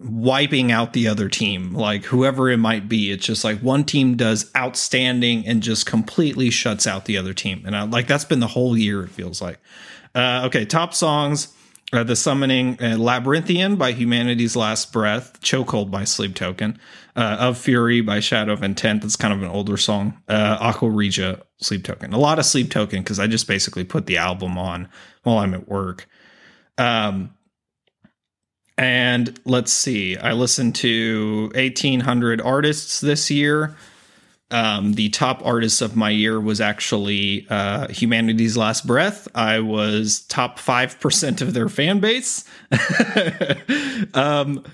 wiping 0.00 0.72
out 0.72 0.92
the 0.92 1.08
other 1.08 1.28
team, 1.28 1.72
like 1.74 2.04
whoever 2.04 2.50
it 2.50 2.56
might 2.56 2.88
be. 2.88 3.10
It's 3.10 3.24
just 3.24 3.44
like 3.44 3.60
one 3.60 3.84
team 3.84 4.16
does 4.16 4.50
outstanding 4.56 5.46
and 5.46 5.62
just 5.62 5.86
completely 5.86 6.50
shuts 6.50 6.86
out 6.86 7.04
the 7.04 7.16
other 7.16 7.34
team, 7.34 7.62
and 7.64 7.76
I, 7.76 7.82
like 7.84 8.06
that's 8.06 8.24
been 8.24 8.40
the 8.40 8.48
whole 8.48 8.76
year. 8.76 9.04
It 9.04 9.10
feels 9.10 9.40
like. 9.40 9.58
Uh, 10.14 10.42
okay, 10.46 10.64
top 10.64 10.92
songs. 10.94 11.54
Uh, 11.92 12.02
the 12.02 12.16
Summoning 12.16 12.82
uh, 12.82 12.96
Labyrinthian 12.96 13.76
by 13.76 13.92
Humanity's 13.92 14.56
Last 14.56 14.94
Breath, 14.94 15.38
Chokehold 15.42 15.90
by 15.90 16.04
Sleep 16.04 16.34
Token, 16.34 16.78
uh, 17.16 17.36
Of 17.38 17.58
Fury 17.58 18.00
by 18.00 18.18
Shadow 18.18 18.54
of 18.54 18.62
Intent. 18.62 19.02
That's 19.02 19.16
kind 19.16 19.34
of 19.34 19.42
an 19.42 19.50
older 19.50 19.76
song. 19.76 20.18
Uh, 20.26 20.56
Aqua 20.58 20.88
Regia, 20.88 21.42
Sleep 21.60 21.84
Token. 21.84 22.14
A 22.14 22.18
lot 22.18 22.38
of 22.38 22.46
Sleep 22.46 22.70
Token 22.70 23.02
because 23.02 23.18
I 23.18 23.26
just 23.26 23.46
basically 23.46 23.84
put 23.84 24.06
the 24.06 24.16
album 24.16 24.56
on 24.56 24.88
while 25.22 25.38
I'm 25.38 25.52
at 25.52 25.68
work. 25.68 26.08
Um, 26.78 27.34
and 28.82 29.38
let's 29.44 29.72
see, 29.72 30.16
I 30.16 30.32
listened 30.32 30.74
to 30.76 31.52
1,800 31.54 32.40
artists 32.40 33.00
this 33.00 33.30
year. 33.30 33.76
um, 34.50 34.94
the 34.94 35.08
top 35.10 35.40
artist 35.46 35.80
of 35.82 35.94
my 35.94 36.10
year 36.10 36.40
was 36.40 36.60
actually 36.60 37.46
uh, 37.48 37.86
Humanity's 37.88 38.56
Last 38.56 38.84
Breath. 38.84 39.28
I 39.36 39.60
was 39.60 40.22
top 40.22 40.58
5% 40.58 41.40
of 41.40 41.54
their 41.54 41.68
fan 41.68 42.00
base. 42.00 42.44
um, 44.14 44.64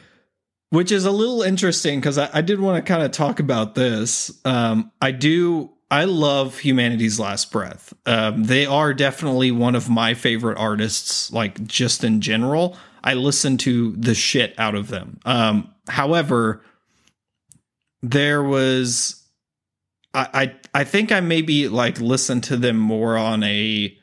which 0.70 0.90
is 0.90 1.04
a 1.04 1.10
little 1.10 1.42
interesting 1.42 2.00
because 2.00 2.16
I, 2.16 2.30
I, 2.32 2.40
did 2.40 2.60
want 2.60 2.84
to 2.84 2.92
kind 2.92 3.02
of 3.02 3.10
talk 3.10 3.40
about 3.40 3.74
this. 3.74 4.30
Um, 4.44 4.90
I 5.00 5.12
do. 5.12 5.70
I 5.90 6.04
love 6.04 6.58
Humanity's 6.58 7.18
Last 7.20 7.50
Breath. 7.52 7.94
Um, 8.04 8.44
they 8.44 8.66
are 8.66 8.92
definitely 8.92 9.50
one 9.50 9.74
of 9.74 9.88
my 9.88 10.12
favorite 10.12 10.58
artists, 10.58 11.32
like 11.32 11.66
just 11.66 12.04
in 12.04 12.20
general. 12.20 12.76
I 13.02 13.14
listen 13.14 13.56
to 13.58 13.92
the 13.92 14.14
shit 14.14 14.54
out 14.58 14.74
of 14.74 14.88
them. 14.88 15.20
Um, 15.24 15.72
however, 15.88 16.62
there 18.02 18.42
was 18.42 19.24
I, 20.14 20.28
I 20.74 20.80
I 20.80 20.84
think 20.84 21.12
I 21.12 21.20
maybe 21.20 21.68
like 21.68 22.00
listened 22.00 22.44
to 22.44 22.56
them 22.56 22.76
more 22.76 23.16
on 23.16 23.42
a 23.42 23.96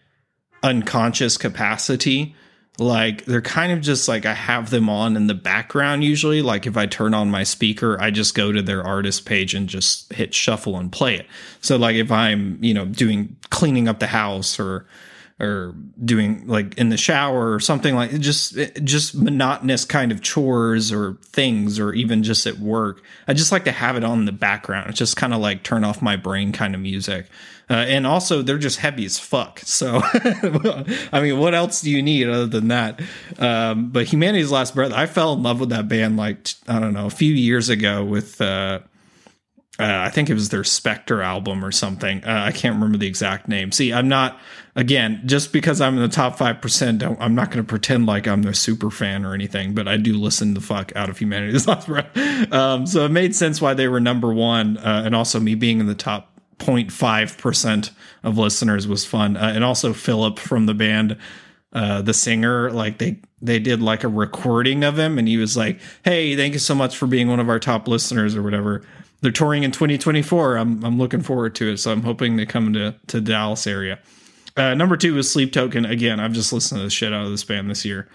unconscious 0.64 1.38
capacity 1.38 2.36
like 2.78 3.24
they're 3.26 3.42
kind 3.42 3.72
of 3.72 3.82
just 3.82 4.08
like 4.08 4.26
I 4.26 4.34
have 4.34 4.70
them 4.70 4.90
on 4.90 5.16
in 5.16 5.28
the 5.28 5.34
background 5.34 6.04
usually. 6.04 6.42
Like 6.42 6.68
if 6.68 6.76
I 6.76 6.86
turn 6.86 7.14
on 7.14 7.32
my 7.32 7.44
speaker, 7.44 8.00
I 8.02 8.12
just 8.12 8.36
go 8.36 8.52
to 8.52 8.62
their 8.62 8.84
artist 8.84 9.26
page 9.26 9.54
and 9.54 9.70
just 9.70 10.12
hit 10.14 10.34
shuffle 10.34 10.78
and 10.78 10.92
play 10.92 11.16
it. 11.16 11.28
So 11.62 11.78
like 11.78 11.96
if 11.96 12.12
I'm, 12.12 12.62
you 12.62 12.74
know, 12.74 12.86
doing 12.86 13.38
cleaning 13.50 13.88
up 13.88 14.00
the 14.00 14.08
house 14.08 14.60
or 14.60 14.86
or 15.38 15.76
doing 16.04 16.48
like 16.48 16.78
in 16.78 16.88
the 16.88 16.98
shower 16.98 17.54
or 17.54 17.60
something 17.60 17.94
like 17.94 18.18
just 18.22 18.58
just 18.84 19.16
monotonous 19.16 19.84
kind 19.84 20.14
of 20.14 20.22
chores 20.22 20.94
or 20.94 21.18
things 21.26 21.78
or 21.78 21.94
even 21.94 22.24
just 22.24 22.48
at 22.48 22.58
work. 22.58 23.04
I 23.28 23.34
just 23.34 23.52
like 23.52 23.66
to 23.66 23.72
have 23.72 23.98
it 23.98 24.04
on 24.06 24.20
in 24.20 24.26
the 24.26 24.32
background. 24.32 24.90
It's 24.90 25.00
just 25.00 25.18
kind 25.18 25.34
of 25.34 25.42
like 25.42 25.64
turn 25.64 25.84
off 25.84 26.02
my 26.02 26.16
brain 26.16 26.54
kind 26.54 26.74
of 26.74 26.80
music. 26.80 27.28
Uh, 27.70 27.74
and 27.74 28.06
also 28.08 28.44
they're 28.44 28.58
just 28.58 28.78
heavy 28.78 29.06
as 29.06 29.20
fuck. 29.20 29.62
So 29.76 30.00
i 31.12 31.20
mean 31.22 31.38
what 31.38 31.54
else 31.54 31.82
do 31.82 31.92
you 31.92 32.02
need 32.02 32.30
other 32.30 32.46
than 32.46 32.70
that? 32.70 33.02
Um, 33.38 33.90
but 33.90 34.06
humanity's 34.06 34.52
last 34.52 34.74
breath 34.74 34.94
i 34.94 35.06
fell 35.06 35.34
in 35.34 35.44
love 35.44 35.60
with 35.60 35.70
that 35.70 35.90
band 35.90 36.16
like 36.16 36.50
i 36.68 36.80
don't 36.80 36.94
know 36.94 37.08
a 37.08 37.10
few 37.10 37.34
years 37.34 37.68
ago 37.68 38.06
with 38.06 38.40
uh, 38.40 38.80
uh, 39.78 39.84
I 39.84 40.10
think 40.10 40.30
it 40.30 40.34
was 40.34 40.50
their 40.50 40.64
Spectre 40.64 41.22
album 41.22 41.64
or 41.64 41.72
something. 41.72 42.24
Uh, 42.24 42.44
I 42.46 42.54
can't 42.54 42.76
remember 42.76 42.98
the 42.98 43.08
exact 43.08 43.50
name. 43.50 43.74
See, 43.74 43.92
I'm 43.92 44.08
not 44.08 44.40
again 44.74 45.22
just 45.26 45.52
because 45.52 45.82
I'm 45.82 45.96
in 45.96 46.02
the 46.02 46.08
top 46.08 46.38
five 46.38 46.62
percent. 46.62 47.04
I'm 47.04 47.36
not 47.36 47.52
going 47.52 47.64
to 47.64 47.68
pretend 47.68 48.06
like 48.06 48.26
I'm 48.26 48.46
a 48.46 48.54
super 48.54 48.90
fan 48.90 49.26
or 49.26 49.34
anything, 49.34 49.74
but 49.74 49.88
I 49.88 49.98
do 49.98 50.14
listen 50.14 50.54
the 50.54 50.62
fuck 50.62 50.96
out 50.96 51.10
of 51.10 51.18
Humanity's 51.18 51.66
Breath. 51.86 52.54
Um, 52.54 52.86
so 52.86 53.04
it 53.04 53.12
made 53.12 53.36
sense 53.36 53.62
why 53.62 53.74
they 53.74 53.90
were 53.90 54.00
number 54.00 54.34
one, 54.34 54.78
uh, 54.78 55.04
and 55.06 55.14
also 55.14 55.42
me 55.42 55.56
being 55.56 55.82
in 55.82 55.88
the 55.88 55.96
top 55.96 56.32
0.5 56.60 57.38
percent 57.38 57.92
of 58.24 58.38
listeners 58.38 58.88
was 58.88 59.06
fun, 59.06 59.36
uh, 59.36 59.52
and 59.54 59.66
also 59.66 59.92
Filip 59.92 60.40
from 60.40 60.68
the 60.68 60.74
band. 60.74 61.18
Uh, 61.74 62.02
the 62.02 62.14
singer, 62.14 62.72
like 62.72 63.00
they 63.00 63.20
they 63.42 63.60
did 63.60 63.82
like 63.82 64.06
a 64.06 64.08
recording 64.08 64.86
of 64.86 64.98
him, 64.98 65.18
and 65.18 65.28
he 65.28 65.36
was 65.36 65.58
like, 65.58 65.82
"Hey, 66.06 66.38
thank 66.38 66.54
you 66.54 66.60
so 66.60 66.74
much 66.74 66.96
for 66.96 67.08
being 67.08 67.28
one 67.28 67.42
of 67.42 67.50
our 67.50 67.60
top 67.60 67.90
listeners 67.90 68.38
or 68.38 68.42
whatever." 68.42 68.82
They're 69.26 69.32
touring 69.32 69.64
in 69.64 69.72
2024. 69.72 70.56
I'm 70.56 70.86
I'm 70.86 71.00
looking 71.00 71.24
forward 71.24 71.56
to 71.56 71.72
it. 71.72 71.78
So 71.78 71.92
I'm 71.92 72.04
hoping 72.04 72.36
they 72.36 72.46
come 72.46 72.74
to 72.74 72.94
to 73.08 73.20
Dallas 73.20 73.66
area. 73.66 73.98
Uh, 74.56 74.76
number 74.76 74.96
two 74.96 75.16
was 75.16 75.32
Sleep 75.32 75.52
Token. 75.52 75.84
Again, 75.84 76.20
I've 76.20 76.32
just 76.32 76.54
listened 76.54 76.78
to 76.78 76.84
the 76.84 76.92
shit 76.92 77.12
out 77.12 77.26
of 77.26 77.32
this 77.32 77.44
band 77.44 77.68
this 77.72 77.84
year. 77.84 78.08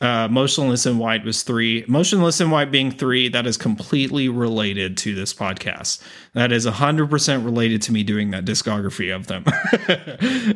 Uh, 0.00 0.28
Motionless 0.28 0.86
in 0.86 0.98
White 0.98 1.24
was 1.24 1.42
three. 1.42 1.84
Motionless 1.88 2.40
in 2.40 2.50
White 2.50 2.70
being 2.70 2.92
three, 2.92 3.28
that 3.28 3.44
is 3.44 3.56
completely 3.56 4.28
related 4.28 4.96
to 4.98 5.16
this 5.16 5.34
podcast. 5.34 6.00
That 6.32 6.52
is 6.52 6.64
100% 6.64 7.44
related 7.44 7.82
to 7.82 7.92
me 7.92 8.04
doing 8.04 8.30
that 8.30 8.44
discography 8.44 9.14
of 9.14 9.26
them. 9.26 9.44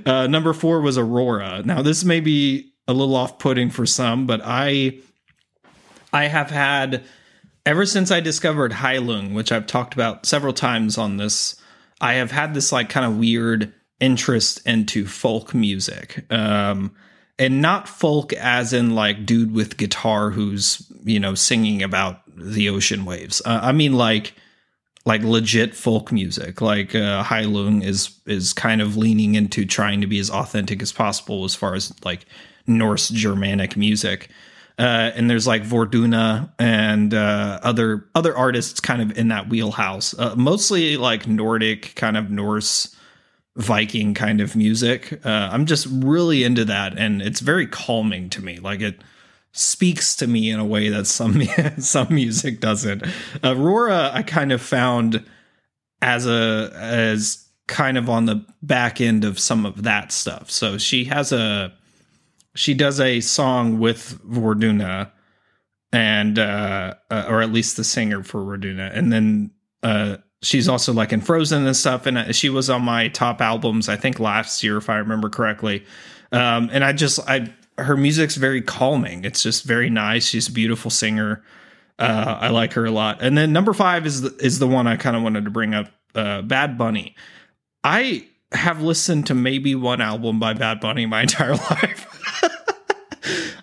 uh, 0.06 0.28
number 0.28 0.52
four 0.52 0.80
was 0.80 0.96
Aurora. 0.96 1.62
Now, 1.64 1.82
this 1.82 2.04
may 2.04 2.20
be 2.20 2.72
a 2.88 2.92
little 2.92 3.16
off 3.16 3.40
putting 3.40 3.70
for 3.70 3.86
some, 3.86 4.26
but 4.26 4.40
I. 4.42 4.98
I 6.12 6.28
have 6.28 6.50
had 6.50 7.04
ever 7.66 7.84
since 7.84 8.10
I 8.10 8.20
discovered 8.20 8.72
Heilung, 8.72 9.34
which 9.34 9.52
I've 9.52 9.66
talked 9.66 9.92
about 9.92 10.24
several 10.24 10.52
times 10.54 10.96
on 10.96 11.16
this, 11.16 11.60
I 12.00 12.14
have 12.14 12.30
had 12.30 12.54
this 12.54 12.72
like 12.72 12.88
kind 12.88 13.04
of 13.04 13.18
weird 13.18 13.74
interest 13.98 14.66
into 14.66 15.06
folk 15.06 15.52
music. 15.52 16.24
Um, 16.32 16.94
and 17.38 17.60
not 17.60 17.88
folk 17.88 18.32
as 18.34 18.72
in 18.72 18.94
like 18.94 19.26
dude 19.26 19.52
with 19.52 19.76
guitar 19.76 20.30
who's, 20.30 20.90
you 21.04 21.20
know, 21.20 21.34
singing 21.34 21.82
about 21.82 22.22
the 22.34 22.70
ocean 22.70 23.04
waves. 23.04 23.42
Uh, 23.44 23.60
I 23.62 23.72
mean 23.72 23.92
like 23.92 24.34
like 25.04 25.22
legit 25.22 25.74
folk 25.74 26.10
music. 26.12 26.60
Like 26.60 26.94
uh 26.94 27.22
Heilung 27.24 27.84
is 27.84 28.18
is 28.26 28.52
kind 28.52 28.80
of 28.80 28.96
leaning 28.96 29.34
into 29.34 29.66
trying 29.66 30.00
to 30.00 30.06
be 30.06 30.18
as 30.18 30.30
authentic 30.30 30.80
as 30.80 30.92
possible 30.92 31.44
as 31.44 31.54
far 31.54 31.74
as 31.74 31.92
like 32.04 32.24
Norse 32.66 33.10
Germanic 33.10 33.76
music 33.76 34.30
uh, 34.78 35.10
and 35.14 35.30
there's 35.30 35.46
like 35.46 35.64
Wardruna 35.64 36.52
and 36.58 37.14
uh, 37.14 37.60
other 37.62 38.06
other 38.14 38.36
artists 38.36 38.78
kind 38.78 39.00
of 39.00 39.16
in 39.16 39.28
that 39.28 39.48
wheelhouse. 39.48 40.18
Uh, 40.18 40.34
mostly 40.36 40.96
like 40.96 41.26
Nordic, 41.26 41.94
kind 41.94 42.16
of 42.16 42.30
Norse, 42.30 42.94
Viking 43.56 44.12
kind 44.12 44.42
of 44.42 44.54
music. 44.54 45.18
Uh, 45.24 45.48
I'm 45.50 45.64
just 45.64 45.86
really 45.90 46.44
into 46.44 46.66
that, 46.66 46.98
and 46.98 47.22
it's 47.22 47.40
very 47.40 47.66
calming 47.66 48.28
to 48.30 48.42
me. 48.42 48.58
Like 48.58 48.82
it 48.82 49.00
speaks 49.52 50.14
to 50.16 50.26
me 50.26 50.50
in 50.50 50.60
a 50.60 50.66
way 50.66 50.90
that 50.90 51.06
some 51.06 51.42
some 51.78 52.08
music 52.10 52.60
doesn't. 52.60 53.02
Aurora, 53.42 54.10
I 54.12 54.22
kind 54.22 54.52
of 54.52 54.60
found 54.60 55.24
as 56.02 56.26
a 56.26 56.70
as 56.74 57.46
kind 57.66 57.96
of 57.96 58.10
on 58.10 58.26
the 58.26 58.44
back 58.62 59.00
end 59.00 59.24
of 59.24 59.38
some 59.38 59.64
of 59.64 59.84
that 59.84 60.12
stuff. 60.12 60.50
So 60.50 60.76
she 60.76 61.04
has 61.04 61.32
a 61.32 61.72
she 62.56 62.74
does 62.74 63.00
a 63.00 63.20
song 63.20 63.78
with 63.78 64.20
Wardruna 64.24 65.12
and 65.92 66.38
uh, 66.38 66.94
uh, 67.10 67.26
or 67.28 67.42
at 67.42 67.52
least 67.52 67.76
the 67.76 67.84
singer 67.84 68.22
for 68.22 68.44
Wardruna 68.44 68.90
and 68.92 69.12
then 69.12 69.50
uh, 69.82 70.16
she's 70.42 70.68
also 70.68 70.92
like 70.92 71.12
in 71.12 71.20
Frozen 71.20 71.66
and 71.66 71.76
stuff. 71.76 72.06
And 72.06 72.18
uh, 72.18 72.32
she 72.32 72.48
was 72.48 72.70
on 72.70 72.82
my 72.82 73.08
top 73.08 73.40
albums, 73.40 73.88
I 73.88 73.96
think 73.96 74.18
last 74.20 74.62
year, 74.62 74.76
if 74.76 74.88
I 74.88 74.96
remember 74.96 75.28
correctly. 75.28 75.84
Um, 76.32 76.70
and 76.72 76.84
I 76.84 76.92
just 76.92 77.20
I 77.28 77.52
her 77.78 77.96
music's 77.96 78.36
very 78.36 78.62
calming. 78.62 79.24
It's 79.24 79.42
just 79.42 79.64
very 79.64 79.90
nice. 79.90 80.26
She's 80.26 80.48
a 80.48 80.52
beautiful 80.52 80.90
singer. 80.90 81.44
Uh, 81.98 82.38
I 82.40 82.48
like 82.48 82.72
her 82.74 82.84
a 82.84 82.90
lot. 82.90 83.18
And 83.20 83.36
then 83.36 83.52
number 83.52 83.72
five 83.72 84.06
is 84.06 84.22
the, 84.22 84.34
is 84.38 84.58
the 84.58 84.66
one 84.66 84.86
I 84.86 84.96
kind 84.96 85.16
of 85.16 85.22
wanted 85.22 85.44
to 85.44 85.50
bring 85.50 85.74
up. 85.74 85.90
Uh, 86.14 86.40
Bad 86.40 86.78
Bunny. 86.78 87.14
I 87.84 88.26
have 88.52 88.80
listened 88.80 89.26
to 89.26 89.34
maybe 89.34 89.74
one 89.74 90.00
album 90.00 90.40
by 90.40 90.54
Bad 90.54 90.80
Bunny 90.80 91.04
my 91.04 91.22
entire 91.22 91.54
life. 91.54 92.15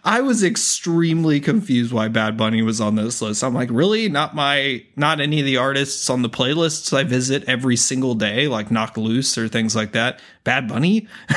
I 0.06 0.20
was 0.20 0.44
extremely 0.44 1.40
confused 1.40 1.94
why 1.94 2.10
Bad 2.10 2.36
Bunny 2.36 2.62
was 2.62 2.82
on 2.82 2.96
this 2.96 3.22
list. 3.22 3.42
I'm 3.42 3.54
like, 3.54 3.70
really? 3.72 4.10
Not 4.10 4.36
my, 4.36 4.84
not 4.98 5.22
any 5.22 5.40
of 5.40 5.46
the 5.46 5.56
artists 5.56 6.10
on 6.10 6.24
the 6.24 6.30
playlists 6.30 6.92
I 6.92 7.04
visit 7.04 7.46
every 7.48 7.78
single 7.78 8.14
day, 8.14 8.50
like 8.50 8.70
Knocked 8.70 8.98
Loose 8.98 9.38
or 9.38 9.48
things 9.48 9.78
like 9.78 9.94
that. 9.94 10.20
Bad 10.44 10.68
Bunny? 10.68 11.08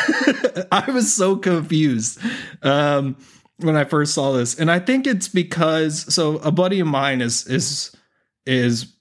I 0.73 0.91
was 0.91 1.15
so 1.15 1.37
confused 1.37 2.19
um, 2.63 3.17
when 3.59 3.77
I 3.77 3.85
first 3.85 4.15
saw 4.15 4.33
this, 4.33 4.59
and 4.59 4.69
I 4.69 4.81
think 4.81 5.07
it's 5.07 5.29
because 5.29 6.13
so 6.13 6.39
a 6.39 6.51
buddy 6.51 6.81
of 6.81 6.89
mine 6.89 7.21
is 7.21 7.47
is 7.47 7.95
is 8.47 8.93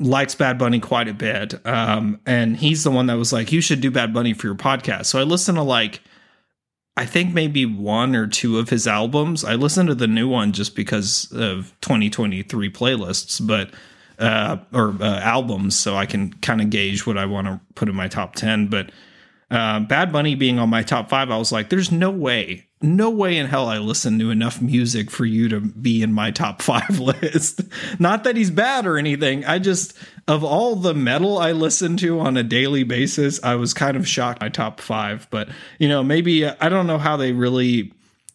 likes 0.00 0.34
Bad 0.34 0.58
Bunny 0.58 0.80
quite 0.80 1.06
a 1.06 1.14
bit, 1.14 1.54
um, 1.64 2.20
and 2.26 2.56
he's 2.56 2.82
the 2.82 2.90
one 2.90 3.06
that 3.06 3.14
was 3.14 3.32
like, 3.32 3.52
you 3.52 3.60
should 3.60 3.80
do 3.80 3.92
Bad 3.92 4.12
Bunny 4.12 4.34
for 4.34 4.48
your 4.48 4.56
podcast. 4.56 5.06
So 5.06 5.20
I 5.20 5.22
listened 5.22 5.56
to 5.56 5.62
like 5.62 6.00
I 6.96 7.06
think 7.06 7.34
maybe 7.34 7.66
one 7.66 8.14
or 8.14 8.26
two 8.26 8.58
of 8.58 8.68
his 8.68 8.86
albums. 8.86 9.44
I 9.44 9.54
listened 9.54 9.88
to 9.88 9.94
the 9.94 10.06
new 10.06 10.28
one 10.28 10.52
just 10.52 10.76
because 10.76 11.30
of 11.32 11.74
2023 11.80 12.70
playlists, 12.70 13.44
but 13.44 13.70
uh, 14.18 14.58
or 14.72 14.94
uh, 15.00 15.20
albums, 15.20 15.76
so 15.76 15.96
I 15.96 16.06
can 16.06 16.32
kind 16.34 16.60
of 16.60 16.70
gauge 16.70 17.04
what 17.04 17.18
I 17.18 17.26
want 17.26 17.48
to 17.48 17.60
put 17.74 17.88
in 17.88 17.96
my 17.96 18.06
top 18.06 18.36
10. 18.36 18.68
But 18.68 18.90
uh, 19.50 19.80
Bad 19.80 20.12
Bunny 20.12 20.34
being 20.34 20.58
on 20.58 20.68
my 20.68 20.82
top 20.82 21.08
five, 21.08 21.30
I 21.30 21.38
was 21.38 21.52
like, 21.52 21.70
there's 21.70 21.92
no 21.92 22.10
way 22.10 22.66
no 22.84 23.10
way 23.10 23.36
in 23.38 23.46
hell 23.46 23.66
I 23.66 23.78
listen 23.78 24.18
to 24.18 24.30
enough 24.30 24.60
music 24.60 25.10
for 25.10 25.24
you 25.24 25.48
to 25.48 25.60
be 25.60 26.02
in 26.02 26.12
my 26.12 26.30
top 26.30 26.62
five 26.62 27.00
list. 27.00 27.62
Not 27.98 28.24
that 28.24 28.36
he's 28.36 28.50
bad 28.50 28.86
or 28.86 28.96
anything. 28.96 29.44
I 29.44 29.58
just, 29.58 29.94
of 30.28 30.44
all 30.44 30.76
the 30.76 30.94
metal 30.94 31.38
I 31.38 31.52
listen 31.52 31.96
to 31.98 32.20
on 32.20 32.36
a 32.36 32.42
daily 32.42 32.84
basis, 32.84 33.42
I 33.42 33.56
was 33.56 33.74
kind 33.74 33.96
of 33.96 34.06
shocked 34.06 34.42
my 34.42 34.48
top 34.48 34.80
five. 34.80 35.26
But, 35.30 35.48
you 35.78 35.88
know, 35.88 36.02
maybe 36.02 36.46
I 36.46 36.68
don't 36.68 36.86
know 36.86 36.98
how 36.98 37.16
they 37.16 37.32
really 37.32 37.92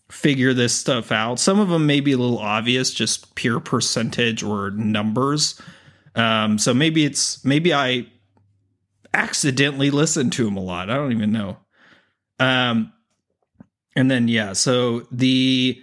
figure 0.09 0.53
this 0.53 0.73
stuff 0.73 1.11
out. 1.11 1.39
Some 1.39 1.59
of 1.59 1.69
them 1.69 1.85
may 1.85 1.99
be 1.99 2.13
a 2.13 2.17
little 2.17 2.39
obvious, 2.39 2.91
just 2.91 3.35
pure 3.35 3.59
percentage 3.59 4.41
or 4.41 4.71
numbers. 4.71 5.61
Um, 6.15 6.57
so 6.57 6.73
maybe 6.73 7.05
it's, 7.05 7.45
maybe 7.45 7.73
I 7.73 8.07
accidentally 9.13 9.91
listen 9.91 10.29
to 10.31 10.47
him 10.47 10.57
a 10.57 10.61
lot. 10.61 10.89
I 10.89 10.95
don't 10.95 11.11
even 11.11 11.31
know. 11.31 11.57
Um, 12.39 12.93
and 13.95 14.09
then 14.09 14.27
yeah, 14.27 14.53
so 14.53 15.07
the 15.11 15.81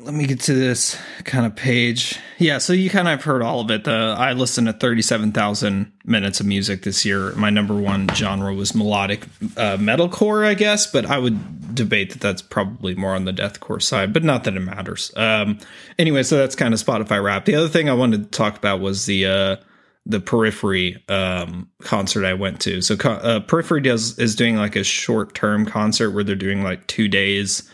let 0.00 0.12
me 0.12 0.26
get 0.26 0.40
to 0.40 0.54
this 0.54 1.00
kind 1.24 1.46
of 1.46 1.56
page. 1.56 2.18
Yeah, 2.38 2.58
so 2.58 2.72
you 2.72 2.90
kind 2.90 3.08
of 3.08 3.22
heard 3.24 3.42
all 3.42 3.60
of 3.60 3.70
it. 3.70 3.84
The 3.84 4.14
I 4.18 4.32
listened 4.32 4.66
to 4.66 4.72
37,000 4.72 5.92
minutes 6.04 6.40
of 6.40 6.46
music 6.46 6.82
this 6.82 7.04
year. 7.04 7.32
My 7.32 7.48
number 7.48 7.74
one 7.74 8.08
genre 8.08 8.52
was 8.52 8.74
melodic 8.74 9.24
uh, 9.56 9.78
metalcore, 9.78 10.44
I 10.44 10.54
guess, 10.54 10.86
but 10.86 11.06
I 11.06 11.18
would 11.18 11.74
debate 11.74 12.10
that 12.10 12.20
that's 12.20 12.42
probably 12.42 12.94
more 12.94 13.14
on 13.14 13.24
the 13.24 13.32
deathcore 13.32 13.80
side, 13.80 14.12
but 14.12 14.24
not 14.24 14.44
that 14.44 14.56
it 14.56 14.60
matters. 14.60 15.10
Um, 15.16 15.58
anyway, 15.98 16.22
so 16.22 16.36
that's 16.36 16.54
kind 16.54 16.74
of 16.74 16.82
Spotify 16.82 17.22
wrap. 17.22 17.44
The 17.44 17.54
other 17.54 17.68
thing 17.68 17.88
I 17.88 17.94
wanted 17.94 18.24
to 18.24 18.30
talk 18.36 18.56
about 18.56 18.80
was 18.80 19.06
the 19.06 19.26
uh, 19.26 19.56
the 20.06 20.20
Periphery 20.20 21.02
um, 21.08 21.68
concert 21.80 22.24
I 22.24 22.34
went 22.34 22.60
to. 22.62 22.82
So 22.82 22.94
uh, 23.08 23.40
Periphery 23.40 23.80
does 23.80 24.18
is 24.18 24.36
doing 24.36 24.56
like 24.56 24.76
a 24.76 24.84
short 24.84 25.34
term 25.34 25.64
concert 25.64 26.10
where 26.10 26.24
they're 26.24 26.36
doing 26.36 26.62
like 26.62 26.86
two 26.86 27.08
days 27.08 27.68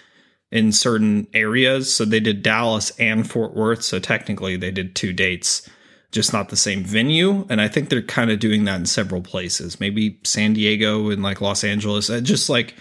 in 0.53 0.73
certain 0.73 1.27
areas. 1.35 1.93
So 1.93 2.05
they 2.05 2.21
did 2.21 2.43
Dallas 2.43 2.91
and 2.99 3.29
Fort 3.29 3.55
Worth. 3.55 3.83
So 3.83 3.99
technically 3.99 4.57
they 4.57 4.71
did 4.71 4.95
two 4.95 5.13
dates, 5.13 5.69
just 6.13 6.33
not 6.33 6.49
the 6.49 6.57
same 6.57 6.85
venue. 6.85 7.47
And 7.49 7.61
I 7.61 7.69
think 7.69 7.89
they're 7.89 8.03
kind 8.03 8.31
of 8.31 8.39
doing 8.39 8.65
that 8.65 8.79
in 8.81 8.87
several 8.87 9.23
places, 9.23 9.81
maybe 9.81 10.21
San 10.25 10.53
Diego 10.53 11.11
and 11.11 11.23
like 11.23 11.41
Los 11.41 11.65
Angeles, 11.65 12.11
uh, 12.11 12.21
just 12.21 12.49
like 12.49 12.77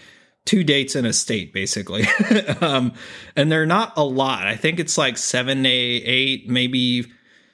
two 0.45 0.63
dates 0.63 0.95
in 0.95 1.05
a 1.05 1.13
state 1.13 1.53
basically. 1.53 2.05
um, 2.61 2.93
and 3.35 3.51
they're 3.51 3.65
not 3.65 3.93
a 3.97 4.03
lot. 4.03 4.45
I 4.45 4.55
think 4.55 4.79
it's 4.79 4.97
like 4.97 5.17
seven, 5.17 5.65
eight, 5.65 6.03
eight 6.05 6.49
maybe 6.49 7.05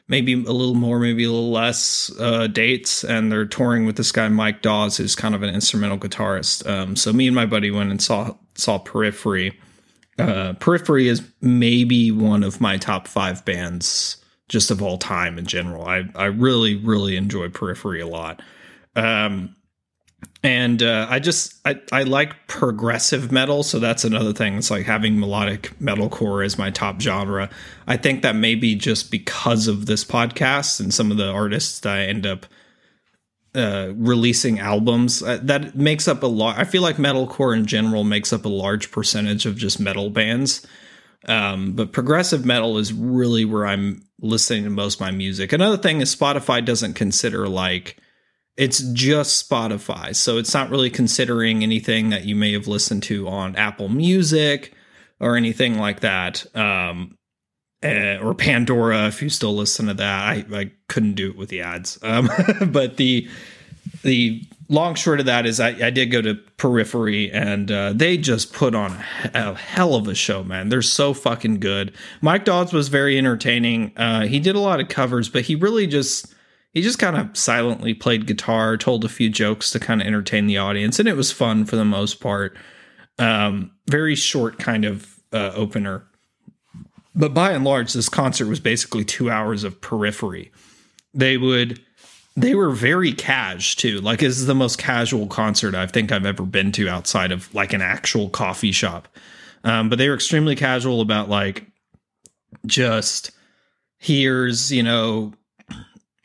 maybe 0.07 0.33
a 0.33 0.51
little 0.51 0.75
more, 0.75 0.99
maybe 0.99 1.23
a 1.23 1.31
little 1.31 1.51
less 1.51 2.11
uh, 2.19 2.47
dates, 2.47 3.03
and 3.03 3.31
they're 3.31 3.45
touring 3.45 3.85
with 3.85 3.95
this 3.97 4.11
guy 4.11 4.27
Mike 4.27 4.61
Dawes, 4.61 4.97
who's 4.97 5.15
kind 5.15 5.35
of 5.35 5.43
an 5.43 5.53
instrumental 5.53 5.97
guitarist. 5.97 6.67
Um, 6.69 6.95
so 6.95 7.11
me 7.11 7.27
and 7.27 7.35
my 7.35 7.45
buddy 7.45 7.71
went 7.71 7.91
and 7.91 8.01
saw 8.01 8.35
saw 8.55 8.77
Periphery, 8.77 9.59
uh, 10.17 10.53
Periphery 10.53 11.07
is 11.07 11.21
maybe 11.41 12.11
one 12.11 12.43
of 12.43 12.61
my 12.61 12.77
top 12.77 13.07
five 13.07 13.43
bands 13.43 14.17
just 14.47 14.71
of 14.71 14.81
all 14.81 14.97
time 14.97 15.37
in 15.37 15.45
general. 15.45 15.85
I 15.85 16.03
I 16.15 16.25
really 16.25 16.75
really 16.75 17.17
enjoy 17.17 17.49
Periphery 17.49 18.01
a 18.01 18.07
lot. 18.07 18.41
Um, 18.95 19.55
and 20.45 20.83
uh, 20.83 21.07
I 21.09 21.17
just 21.17 21.55
I, 21.65 21.81
I 21.91 22.03
like 22.03 22.45
progressive 22.45 23.31
metal, 23.31 23.63
so 23.63 23.79
that's 23.79 24.03
another 24.03 24.31
thing. 24.31 24.57
It's 24.57 24.69
like 24.69 24.85
having 24.85 25.19
melodic 25.19 25.71
metalcore 25.79 26.45
as 26.45 26.55
my 26.55 26.69
top 26.69 27.01
genre. 27.01 27.49
I 27.87 27.97
think 27.97 28.21
that 28.21 28.35
maybe 28.35 28.75
just 28.75 29.09
because 29.09 29.67
of 29.67 29.87
this 29.87 30.05
podcast 30.05 30.79
and 30.79 30.93
some 30.93 31.09
of 31.09 31.17
the 31.17 31.31
artists 31.31 31.79
that 31.79 31.95
I 31.95 32.03
end 32.03 32.27
up 32.27 32.45
uh, 33.55 33.93
releasing 33.95 34.59
albums 34.59 35.23
uh, 35.23 35.39
that 35.41 35.75
makes 35.75 36.07
up 36.07 36.21
a 36.21 36.27
lot. 36.27 36.59
I 36.59 36.63
feel 36.63 36.83
like 36.83 36.97
metalcore 36.97 37.57
in 37.57 37.65
general 37.65 38.03
makes 38.03 38.31
up 38.31 38.45
a 38.45 38.49
large 38.49 38.91
percentage 38.91 39.47
of 39.47 39.57
just 39.57 39.79
metal 39.79 40.11
bands. 40.11 40.63
Um, 41.27 41.73
but 41.73 41.91
progressive 41.91 42.45
metal 42.45 42.77
is 42.77 42.93
really 42.93 43.45
where 43.45 43.65
I'm 43.65 44.03
listening 44.21 44.65
to 44.65 44.69
most 44.69 44.95
of 44.95 45.01
my 45.01 45.09
music. 45.09 45.53
Another 45.53 45.77
thing 45.77 46.01
is 46.01 46.15
Spotify 46.15 46.63
doesn't 46.63 46.93
consider 46.93 47.47
like 47.47 47.97
it's 48.57 48.79
just 48.93 49.49
Spotify, 49.49 50.15
so 50.15 50.37
it's 50.37 50.53
not 50.53 50.69
really 50.69 50.89
considering 50.89 51.63
anything 51.63 52.09
that 52.09 52.25
you 52.25 52.35
may 52.35 52.53
have 52.53 52.67
listened 52.67 53.03
to 53.03 53.27
on 53.27 53.55
Apple 53.55 53.89
Music 53.89 54.73
or 55.19 55.35
anything 55.35 55.77
like 55.77 56.01
that. 56.01 56.45
Um, 56.55 57.17
uh, 57.83 58.17
or 58.17 58.33
Pandora 58.33 59.07
if 59.07 59.21
you 59.21 59.29
still 59.29 59.55
listen 59.55 59.87
to 59.87 59.93
that. 59.93 60.23
I, 60.23 60.45
I 60.51 60.71
couldn't 60.87 61.13
do 61.13 61.29
it 61.29 61.37
with 61.37 61.49
the 61.49 61.61
ads. 61.61 61.99
Um, 62.01 62.29
but 62.67 62.97
the 62.97 63.29
the 64.03 64.43
long 64.69 64.95
short 64.95 65.19
of 65.19 65.27
that 65.27 65.45
is 65.45 65.59
I, 65.59 65.69
I 65.69 65.89
did 65.91 66.07
go 66.07 66.21
to 66.21 66.35
Periphery 66.35 67.31
and 67.31 67.71
uh, 67.71 67.93
they 67.93 68.17
just 68.17 68.53
put 68.53 68.73
on 68.73 68.93
a, 69.33 69.51
a, 69.51 69.53
hell 69.55 69.93
of 69.93 70.07
a 70.07 70.15
show, 70.15 70.43
man. 70.43 70.69
They're 70.69 70.81
so 70.81 71.13
fucking 71.13 71.59
good. 71.59 71.93
Mike 72.21 72.45
Dawes 72.45 72.73
was 72.73 72.87
very 72.87 73.17
entertaining. 73.17 73.93
Uh, 73.95 74.25
he 74.25 74.39
did 74.39 74.55
a 74.55 74.59
lot 74.59 74.79
of 74.79 74.87
covers, 74.87 75.29
but 75.29 75.43
he 75.43 75.55
really 75.55 75.85
just 75.85 76.34
he 76.75 76.83
just 76.83 76.99
kind 76.99 77.17
of 77.17 77.35
silently 77.35 77.95
played 77.95 78.27
guitar, 78.27 78.77
told 78.77 79.03
a 79.03 79.09
few 79.09 79.31
jokes 79.31 79.71
to 79.71 79.79
kind 79.79 80.01
of 80.01 80.05
entertain 80.07 80.45
the 80.45 80.59
audience, 80.59 80.99
and 80.99 81.09
it 81.09 81.17
was 81.17 81.31
fun 81.31 81.65
for 81.65 81.75
the 81.75 81.85
most 81.85 82.19
part. 82.19 82.55
Um, 83.17 83.71
very 83.87 84.13
short 84.13 84.59
kind 84.59 84.85
of 84.85 85.19
uh, 85.33 85.51
opener 85.55 86.05
but 87.15 87.33
by 87.33 87.53
and 87.53 87.63
large, 87.63 87.93
this 87.93 88.09
concert 88.09 88.47
was 88.47 88.59
basically 88.59 89.05
two 89.05 89.29
hours 89.29 89.63
of 89.63 89.79
periphery. 89.79 90.51
They 91.13 91.37
would 91.37 91.81
they 92.35 92.53
were 92.53 92.71
very 92.71 93.13
cash 93.13 93.77
too. 93.77 94.01
Like 94.01 94.19
this 94.19 94.37
is 94.37 94.45
the 94.45 94.53
most 94.53 94.77
casual 94.77 95.27
concert 95.27 95.73
I 95.73 95.87
think 95.87 96.11
I've 96.11 96.25
ever 96.25 96.43
been 96.43 96.73
to 96.73 96.89
outside 96.89 97.31
of 97.31 97.53
like 97.55 97.71
an 97.71 97.81
actual 97.81 98.29
coffee 98.29 98.73
shop. 98.73 99.07
Um, 99.63 99.87
but 99.87 99.97
they 99.97 100.09
were 100.09 100.15
extremely 100.15 100.57
casual 100.57 100.99
about 100.99 101.29
like 101.29 101.65
just 102.65 103.31
here's 103.97 104.71
you 104.71 104.83
know 104.83 105.33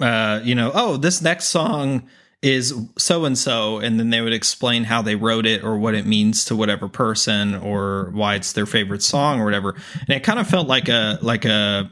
uh 0.01 0.41
you 0.43 0.55
know 0.55 0.71
oh 0.75 0.97
this 0.97 1.21
next 1.23 1.47
song 1.47 2.09
is 2.43 2.75
so 2.97 3.27
and 3.27 3.37
so 3.37 3.79
and 3.79 3.99
then 3.99 4.11
they 4.11 4.21
would 4.21 4.33
explain 4.33 4.85
how 4.85 5.03
they 5.03 5.15
wrote 5.15 5.45
it 5.45 5.63
or 5.63 5.79
what 5.79 5.95
it 5.95 6.07
means 6.07 6.45
to 6.47 6.57
whatever 6.57 6.89
person 6.89 7.55
or 7.55 8.11
why 8.13 8.35
it's 8.35 8.55
their 8.55 8.67
favorite 8.67 9.03
song 9.03 9.41
or 9.41 9.45
whatever. 9.45 9.77
And 10.01 10.11
it 10.11 10.23
kind 10.23 10.39
of 10.39 10.49
felt 10.49 10.67
like 10.67 10.89
a 10.89 11.19
like 11.21 11.45
a 11.45 11.91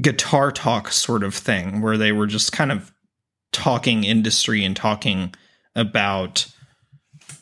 guitar 0.00 0.50
talk 0.50 0.90
sort 0.90 1.22
of 1.22 1.34
thing 1.34 1.82
where 1.82 1.98
they 1.98 2.12
were 2.12 2.26
just 2.26 2.52
kind 2.52 2.72
of 2.72 2.92
talking 3.52 4.04
industry 4.04 4.64
and 4.64 4.74
talking 4.74 5.34
about 5.76 6.46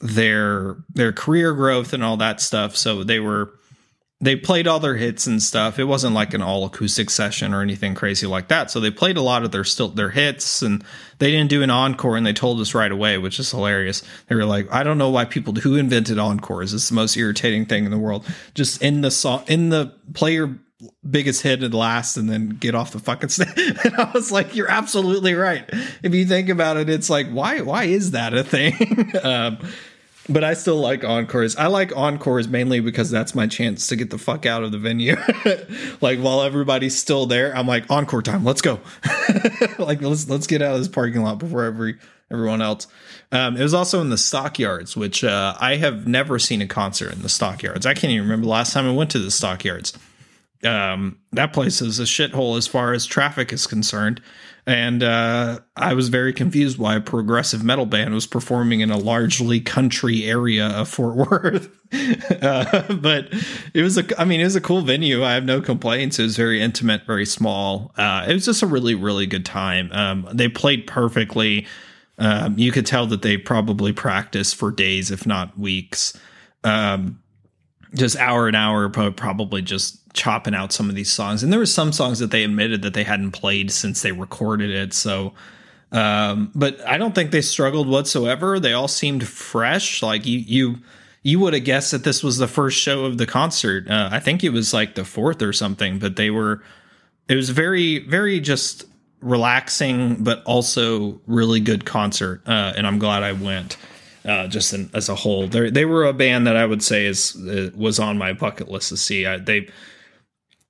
their 0.01 0.77
their 0.89 1.13
career 1.13 1.55
growth 1.55 1.93
and 1.93 2.03
all 2.03 2.17
that 2.17 2.41
stuff. 2.41 2.77
So 2.77 3.05
they 3.05 3.21
were 3.21 3.53
they 4.23 4.37
played 4.37 4.67
all 4.67 4.81
their 4.81 4.97
hits 4.97 5.27
and 5.27 5.43
stuff. 5.43 5.79
It 5.79 5.85
wasn't 5.85 6.15
like 6.15 6.35
an 6.35 6.43
all 6.43 6.67
acoustic 6.67 7.09
session 7.09 7.55
or 7.55 7.63
anything 7.63 7.95
crazy 7.95 8.27
like 8.27 8.49
that. 8.49 8.71
So 8.71 8.79
they 8.79 8.91
played 8.91 9.17
a 9.17 9.23
lot 9.23 9.45
of 9.45 9.51
their 9.51 9.65
still 9.65 9.89
their 9.89 10.11
hits 10.11 10.61
and 10.61 10.85
they 11.19 11.31
didn't 11.31 11.49
do 11.49 11.63
an 11.63 11.71
encore 11.71 12.17
and 12.17 12.27
they 12.27 12.35
told 12.35 12.61
us 12.61 12.75
right 12.75 12.93
away, 12.93 13.17
which 13.17 13.39
is 13.39 13.51
hilarious. 13.51 14.03
They 14.29 14.35
were 14.35 14.45
like, 14.45 14.71
I 14.71 14.83
don't 14.83 14.99
know 14.99 15.09
why 15.09 15.25
people 15.25 15.55
who 15.55 15.77
invented 15.77 16.19
encores. 16.19 16.75
It's 16.75 16.91
the 16.91 16.95
most 16.95 17.17
irritating 17.17 17.65
thing 17.65 17.87
in 17.87 17.91
the 17.91 17.99
world. 17.99 18.27
Just 18.55 18.83
in 18.83 19.01
the 19.01 19.11
song 19.11 19.43
in 19.47 19.71
the 19.71 19.95
player 20.13 20.59
biggest 21.09 21.43
hit 21.43 21.63
and 21.63 21.75
last 21.75 22.17
and 22.17 22.29
then 22.29 22.49
get 22.49 22.75
off 22.75 22.93
the 22.93 22.99
fucking 22.99 23.29
stage. 23.31 23.77
and 23.85 23.97
I 23.97 24.11
was 24.13 24.31
like, 24.31 24.55
you're 24.55 24.71
absolutely 24.71 25.35
right. 25.35 25.65
If 26.03 26.15
you 26.15 26.27
think 26.27 26.49
about 26.49 26.77
it, 26.77 26.91
it's 26.91 27.09
like, 27.09 27.29
why 27.31 27.63
why 27.63 27.85
is 27.85 28.11
that 28.11 28.35
a 28.35 28.45
thing? 28.45 29.13
um, 29.23 29.59
but 30.31 30.45
I 30.45 30.55
still 30.55 30.77
like 30.77 31.05
encores. 31.05 31.57
I 31.57 31.67
like 31.67 31.97
encores 31.97 32.49
mainly 32.49 32.81
because 32.81 33.11
that's 33.11 33.35
my 33.35 33.47
chance 33.47 33.87
to 33.89 33.97
get 33.97 34.11
the 34.11 34.19
fuck 34.19 34.47
out 34.47 34.63
of 34.63 34.73
the 34.73 34.79
venue. 34.79 35.17
like 36.01 36.19
while 36.19 36.43
everybody's 36.43 36.97
still 36.97 37.27
there, 37.27 37.55
I'm 37.57 37.67
like 37.67 37.91
encore 37.91 38.23
time. 38.23 38.45
Let's 38.45 38.63
go. 38.63 38.81
like 39.79 40.01
let's 40.01 40.29
let's 40.29 40.47
get 40.47 40.63
out 40.63 40.75
of 40.75 40.79
this 40.79 40.89
parking 40.89 41.23
lot 41.23 41.39
before 41.39 41.65
every 41.65 41.99
everyone 42.31 42.63
else. 42.63 42.87
Um, 43.33 43.57
it 43.57 43.63
was 43.63 43.75
also 43.75 44.01
in 44.01 44.11
the 44.11 44.19
stockyards, 44.19 44.97
which 44.97 45.25
uh, 45.25 45.55
I 45.61 45.77
have 45.77 46.07
never 46.07 46.39
seen 46.39 46.63
a 46.63 46.67
concert 46.67 47.13
in 47.13 47.23
the 47.23 47.29
stockyards. 47.29 47.87
I 47.87 47.95
can't 47.95 48.13
even 48.13 48.23
remember 48.23 48.45
the 48.45 48.51
last 48.51 48.73
time 48.73 48.87
I 48.87 48.93
went 48.93 49.11
to 49.11 49.19
the 49.19 49.31
stockyards. 49.31 49.93
Um, 50.63 51.19
that 51.33 51.53
place 51.53 51.81
is 51.81 51.99
a 51.99 52.05
shithole 52.05 52.59
as 52.59 52.67
far 52.67 52.93
as 52.93 53.07
traffic 53.07 53.53
is 53.53 53.67
concerned 53.67 54.21
and 54.67 55.03
uh, 55.03 55.61
I 55.77 55.95
was 55.95 56.09
very 56.09 56.33
confused 56.33 56.79
why 56.79 56.97
a 56.97 57.01
progressive 57.01 57.65
metal 57.65 57.87
band 57.87 58.15
was 58.15 58.27
performing 58.27 58.81
in 58.81 58.91
a 58.91 58.99
largely 58.99 59.61
country 59.61 60.25
area 60.25 60.67
of 60.67 60.89
Fort 60.89 61.17
Worth. 61.31 61.71
uh, 62.43 62.95
but 62.95 63.29
it 63.75 63.83
was 63.83 63.99
a, 63.99 64.21
I 64.21 64.25
mean, 64.25 64.41
it 64.41 64.45
was 64.45 64.57
a 64.57 64.61
cool 64.61 64.83
venue. 64.83 65.25
I 65.25 65.35
have 65.35 65.45
no 65.45 65.61
complaints. 65.61 66.19
It 66.19 66.25
was 66.25 66.37
very 66.37 66.61
intimate, 66.61 67.07
very 67.07 67.27
small. 67.27 67.93
Uh, 67.97 68.27
it 68.29 68.35
was 68.35 68.45
just 68.45 68.63
a 68.63 68.67
really, 68.67 68.95
really 68.95 69.27
good 69.27 69.45
time. 69.45 69.91
Um, 69.93 70.29
they 70.33 70.49
played 70.49 70.87
perfectly. 70.87 71.67
Um, 72.19 72.59
you 72.59 72.71
could 72.71 72.87
tell 72.87 73.07
that 73.07 73.23
they 73.23 73.39
probably 73.39 73.93
practiced 73.93 74.57
for 74.57 74.71
days, 74.71 75.11
if 75.11 75.27
not 75.27 75.59
weeks. 75.59 76.19
Um, 76.65 77.23
just 77.95 78.17
hour 78.17 78.47
and 78.47 78.57
hour, 78.57 78.89
probably 78.89 79.63
just 79.63 79.99
chopping 80.13 80.55
out 80.55 80.73
some 80.73 80.89
of 80.89 80.95
these 80.95 81.11
songs. 81.11 81.43
And 81.43 81.53
there 81.53 81.61
were 81.61 81.67
some 81.67 81.93
songs 81.93 82.19
that 82.19 82.31
they 82.31 82.45
admitted 82.45 82.83
that 82.83 82.95
they 82.95 83.05
hadn't 83.05 83.33
played 83.33 83.71
since 83.71 84.03
they 84.03 84.13
recorded 84.13 84.71
it. 84.71 84.93
So, 84.93 85.33
um, 85.93 86.51
but 86.55 86.81
I 86.87 86.99
don't 86.99 87.15
think 87.15 87.31
they 87.31 87.43
struggled 87.43 87.89
whatsoever. 87.89 88.61
They 88.61 88.73
all 88.73 88.89
seemed 88.89 89.27
fresh. 89.27 90.03
Like 90.03 90.27
you, 90.27 90.39
you, 90.39 90.79
you 91.23 91.39
would 91.41 91.55
have 91.55 91.65
guessed 91.65 91.91
that 91.91 92.05
this 92.05 92.23
was 92.23 92.39
the 92.39 92.49
first 92.49 92.79
show 92.79 93.05
of 93.05 93.19
the 93.19 93.27
concert. 93.27 93.89
Uh, 93.89 94.09
I 94.13 94.21
think 94.21 94.43
it 94.45 94.51
was 94.51 94.73
like 94.73 94.95
the 94.95 95.05
fourth 95.05 95.43
or 95.43 95.53
something, 95.53 95.99
but 95.99 96.17
they 96.17 96.31
were, 96.31 96.63
it 97.29 97.35
was 97.35 97.51
very, 97.51 97.99
very 97.99 98.41
just 98.41 98.85
relaxing, 99.21 100.23
but 100.25 100.43
also 100.45 101.21
really 101.27 101.61
good 101.61 101.85
concert. 101.85 102.43
Uh, 102.47 102.73
and 102.77 102.87
I'm 102.87 102.99
glad 102.99 103.23
I 103.23 103.33
went 103.33 103.77
uh, 104.31 104.47
just 104.49 104.73
in, 104.73 104.89
as 104.95 105.09
a 105.09 105.15
whole. 105.15 105.49
They 105.49 105.71
they 105.71 105.85
were 105.85 106.05
a 106.07 106.13
band 106.13 106.47
that 106.47 106.57
I 106.57 106.67
would 106.71 106.83
say 106.83 107.07
is 107.07 107.37
uh, 107.37 107.71
was 107.75 107.99
on 107.99 108.19
my 108.19 108.33
bucket 108.33 108.69
list 108.71 108.91
to 108.91 108.97
see. 108.97 109.27
I, 109.27 109.39
they, 109.39 109.69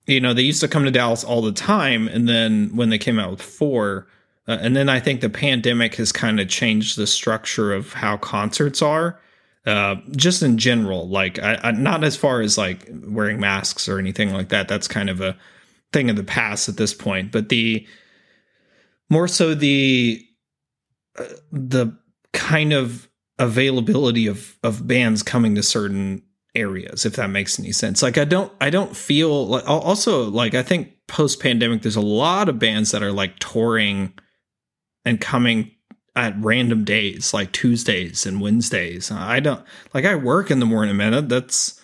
you 0.07 0.21
know, 0.21 0.35
they 0.35 0.49
used 0.51 0.63
to 0.63 0.69
come 0.69 0.85
to 0.85 0.91
Dallas 0.91 1.25
all 1.25 1.43
the 1.43 1.53
time, 1.53 2.09
and 2.15 2.29
then 2.29 2.71
when 2.77 2.91
they 2.91 2.99
came 2.99 3.21
out 3.23 3.31
with 3.31 3.43
four, 3.43 4.07
uh, 4.49 4.59
and 4.61 4.75
then 4.75 4.89
I 4.89 5.01
think 5.01 5.21
the 5.21 5.31
pandemic 5.31 5.97
has 5.97 6.13
kind 6.13 6.41
of 6.41 6.49
changed 6.49 6.97
the 6.97 7.07
structure 7.07 7.77
of 7.77 7.93
how 7.93 8.17
concerts 8.17 8.83
are. 8.83 9.21
uh, 9.67 9.97
just 10.17 10.43
in 10.43 10.57
general, 10.59 11.09
like 11.09 11.39
I, 11.39 11.59
I, 11.63 11.71
not 11.73 12.03
as 12.03 12.17
far 12.17 12.41
as 12.41 12.57
like 12.57 12.89
wearing 12.91 13.41
masks 13.41 13.89
or 13.89 13.99
anything 13.99 14.33
like 14.33 14.49
that. 14.49 14.69
That's 14.69 14.89
kind 14.89 15.11
of 15.11 15.21
a 15.21 15.37
thing 15.93 16.09
of 16.09 16.17
the 16.17 16.25
past 16.25 16.69
at 16.69 16.77
this 16.77 16.95
point. 16.95 17.31
But 17.31 17.51
the 17.51 17.87
more 19.11 19.29
so 19.29 19.55
the 19.55 20.27
uh, 21.19 21.25
the 21.53 21.97
kind 22.33 22.73
of 22.73 23.09
availability 23.41 24.27
of 24.27 24.57
of 24.63 24.87
bands 24.87 25.23
coming 25.23 25.55
to 25.57 25.63
certain 25.63 26.23
areas 26.55 27.07
if 27.07 27.15
that 27.17 27.31
makes 27.31 27.59
any 27.59 27.73
sense. 27.73 28.03
Like 28.03 28.19
i 28.19 28.25
don't 28.25 28.53
i 28.61 28.71
don't 28.71 28.95
feel 28.95 29.47
like 29.47 29.69
also 29.69 30.31
like 30.31 30.55
i 30.55 30.63
think 30.63 30.93
post 31.09 31.41
pandemic 31.41 31.83
there's 31.83 31.97
a 31.97 32.01
lot 32.01 32.49
of 32.49 32.59
bands 32.59 32.93
that 32.93 33.03
are 33.03 33.13
like 33.13 33.39
touring 33.39 34.13
and 35.05 35.21
coming 35.21 35.71
at 36.15 36.35
random 36.39 36.85
days 36.85 37.33
like 37.33 37.51
tuesdays 37.53 38.27
and 38.27 38.41
wednesdays. 38.41 39.11
I 39.11 39.41
don't 39.41 39.65
like 39.95 40.05
i 40.05 40.15
work 40.15 40.51
in 40.51 40.61
the 40.61 40.67
morning 40.67 40.97
man. 40.97 41.27
That's 41.29 41.81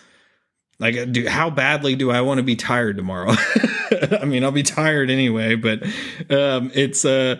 like 0.79 1.11
do 1.11 1.27
how 1.27 1.49
badly 1.49 1.95
do 1.95 2.11
i 2.11 2.21
want 2.21 2.37
to 2.37 2.43
be 2.43 2.55
tired 2.55 2.97
tomorrow? 2.97 3.31
I 4.21 4.25
mean 4.25 4.43
i'll 4.43 4.51
be 4.51 4.63
tired 4.63 5.09
anyway 5.09 5.55
but 5.55 5.81
um 6.29 6.69
it's 6.75 7.03
uh 7.03 7.37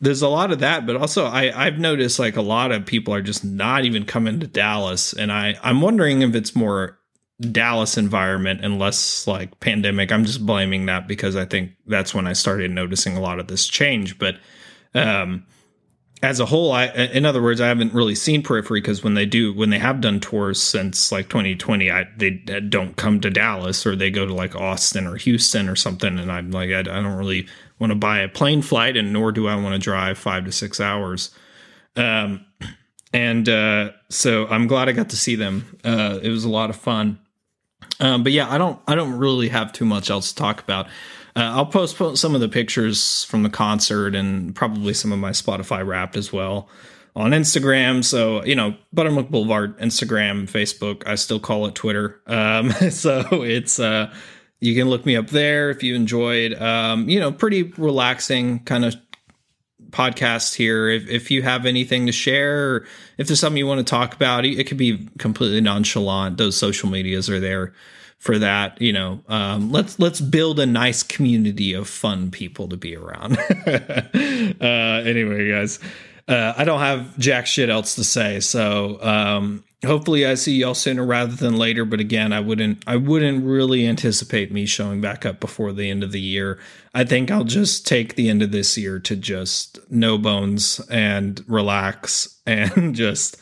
there's 0.00 0.22
a 0.22 0.28
lot 0.28 0.50
of 0.50 0.60
that, 0.60 0.86
but 0.86 0.96
also 0.96 1.26
I, 1.26 1.66
I've 1.66 1.78
noticed 1.78 2.18
like 2.18 2.36
a 2.36 2.42
lot 2.42 2.72
of 2.72 2.86
people 2.86 3.14
are 3.14 3.22
just 3.22 3.44
not 3.44 3.84
even 3.84 4.04
coming 4.04 4.40
to 4.40 4.46
Dallas, 4.46 5.12
and 5.12 5.30
I 5.30 5.56
I'm 5.62 5.80
wondering 5.80 6.22
if 6.22 6.34
it's 6.34 6.56
more 6.56 6.98
Dallas 7.40 7.98
environment 7.98 8.60
and 8.62 8.78
less 8.78 9.26
like 9.26 9.60
pandemic. 9.60 10.10
I'm 10.10 10.24
just 10.24 10.44
blaming 10.44 10.86
that 10.86 11.06
because 11.06 11.36
I 11.36 11.44
think 11.44 11.72
that's 11.86 12.14
when 12.14 12.26
I 12.26 12.32
started 12.32 12.70
noticing 12.70 13.16
a 13.16 13.20
lot 13.20 13.38
of 13.38 13.48
this 13.48 13.66
change. 13.66 14.18
But 14.18 14.36
um, 14.94 15.46
as 16.22 16.40
a 16.40 16.46
whole, 16.46 16.72
I 16.72 16.86
in 16.86 17.26
other 17.26 17.42
words, 17.42 17.60
I 17.60 17.68
haven't 17.68 17.92
really 17.92 18.14
seen 18.14 18.42
Periphery 18.42 18.80
because 18.80 19.04
when 19.04 19.14
they 19.14 19.26
do 19.26 19.52
when 19.52 19.68
they 19.68 19.78
have 19.78 20.00
done 20.00 20.20
tours 20.20 20.62
since 20.62 21.12
like 21.12 21.28
2020, 21.28 21.90
I 21.90 22.06
they 22.16 22.30
don't 22.30 22.96
come 22.96 23.20
to 23.20 23.30
Dallas 23.30 23.86
or 23.86 23.96
they 23.96 24.10
go 24.10 24.24
to 24.24 24.34
like 24.34 24.56
Austin 24.56 25.06
or 25.06 25.16
Houston 25.16 25.68
or 25.68 25.76
something, 25.76 26.18
and 26.18 26.32
I'm 26.32 26.50
like 26.50 26.70
I, 26.70 26.80
I 26.80 26.82
don't 26.82 27.16
really 27.16 27.46
want 27.80 27.90
to 27.90 27.96
buy 27.96 28.20
a 28.20 28.28
plane 28.28 28.62
flight, 28.62 28.96
and 28.96 29.12
nor 29.12 29.32
do 29.32 29.48
I 29.48 29.56
want 29.56 29.74
to 29.74 29.78
drive 29.78 30.18
five 30.18 30.44
to 30.44 30.52
six 30.52 30.80
hours. 30.80 31.30
Um, 31.96 32.44
and 33.12 33.48
uh, 33.48 33.90
so 34.08 34.46
I'm 34.46 34.68
glad 34.68 34.88
I 34.88 34.92
got 34.92 35.10
to 35.10 35.16
see 35.16 35.34
them. 35.34 35.78
Uh, 35.82 36.20
it 36.22 36.28
was 36.28 36.44
a 36.44 36.48
lot 36.48 36.70
of 36.70 36.76
fun. 36.76 37.18
Um, 37.98 38.22
but 38.22 38.32
yeah, 38.32 38.50
I 38.50 38.58
don't 38.58 38.80
I 38.86 38.94
don't 38.94 39.18
really 39.18 39.48
have 39.48 39.72
too 39.72 39.84
much 39.84 40.10
else 40.10 40.30
to 40.30 40.36
talk 40.36 40.62
about. 40.62 40.86
Uh, 41.36 41.52
I'll 41.54 41.66
post 41.66 41.96
some 42.18 42.34
of 42.34 42.40
the 42.40 42.48
pictures 42.48 43.24
from 43.24 43.42
the 43.42 43.50
concert 43.50 44.14
and 44.14 44.54
probably 44.54 44.94
some 44.94 45.12
of 45.12 45.18
my 45.18 45.30
Spotify 45.30 45.86
Wrapped 45.86 46.16
as 46.16 46.32
well 46.32 46.68
on 47.14 47.32
Instagram. 47.32 48.04
So 48.04 48.44
you 48.44 48.54
know, 48.54 48.74
Buttermilk 48.92 49.30
Boulevard, 49.30 49.78
Instagram, 49.78 50.50
Facebook. 50.50 51.06
I 51.06 51.16
still 51.16 51.40
call 51.40 51.66
it 51.66 51.74
Twitter. 51.74 52.20
Um, 52.26 52.70
so 52.90 53.42
it's 53.42 53.78
uh, 53.78 54.12
you 54.60 54.74
can 54.74 54.88
look 54.88 55.06
me 55.06 55.16
up 55.16 55.28
there 55.28 55.70
if 55.70 55.82
you 55.82 55.94
enjoyed. 55.94 56.54
Um, 56.54 57.08
you 57.08 57.18
know, 57.18 57.32
pretty 57.32 57.64
relaxing 57.64 58.60
kind 58.60 58.84
of 58.84 58.94
podcast 59.90 60.54
here. 60.54 60.88
If, 60.88 61.08
if 61.08 61.30
you 61.30 61.42
have 61.42 61.66
anything 61.66 62.06
to 62.06 62.12
share, 62.12 62.86
if 63.18 63.26
there's 63.26 63.40
something 63.40 63.56
you 63.56 63.66
want 63.66 63.78
to 63.78 63.90
talk 63.90 64.14
about, 64.14 64.44
it 64.44 64.64
could 64.66 64.76
be 64.76 65.08
completely 65.18 65.60
nonchalant. 65.60 66.36
Those 66.36 66.56
social 66.56 66.88
medias 66.88 67.28
are 67.28 67.40
there 67.40 67.72
for 68.18 68.38
that. 68.38 68.80
You 68.80 68.92
know, 68.92 69.22
um, 69.28 69.72
let's 69.72 69.98
let's 69.98 70.20
build 70.20 70.60
a 70.60 70.66
nice 70.66 71.02
community 71.02 71.72
of 71.72 71.88
fun 71.88 72.30
people 72.30 72.68
to 72.68 72.76
be 72.76 72.96
around. 72.96 73.38
uh, 73.66 75.02
anyway, 75.04 75.50
guys, 75.50 75.80
uh, 76.30 76.54
I 76.56 76.64
don't 76.64 76.78
have 76.78 77.18
jack 77.18 77.48
shit 77.48 77.68
else 77.68 77.96
to 77.96 78.04
say. 78.04 78.38
So 78.38 79.02
um, 79.02 79.64
hopefully 79.84 80.24
I 80.24 80.34
see 80.34 80.54
y'all 80.54 80.74
sooner 80.74 81.04
rather 81.04 81.34
than 81.34 81.56
later. 81.56 81.84
But 81.84 81.98
again, 81.98 82.32
I 82.32 82.38
wouldn't 82.38 82.84
I 82.86 82.96
wouldn't 82.96 83.44
really 83.44 83.84
anticipate 83.84 84.52
me 84.52 84.64
showing 84.64 85.00
back 85.00 85.26
up 85.26 85.40
before 85.40 85.72
the 85.72 85.90
end 85.90 86.04
of 86.04 86.12
the 86.12 86.20
year. 86.20 86.60
I 86.94 87.02
think 87.02 87.32
I'll 87.32 87.42
just 87.42 87.84
take 87.84 88.14
the 88.14 88.30
end 88.30 88.42
of 88.42 88.52
this 88.52 88.78
year 88.78 89.00
to 89.00 89.16
just 89.16 89.80
no 89.90 90.18
bones 90.18 90.80
and 90.88 91.44
relax 91.48 92.40
and 92.46 92.94
just 92.94 93.36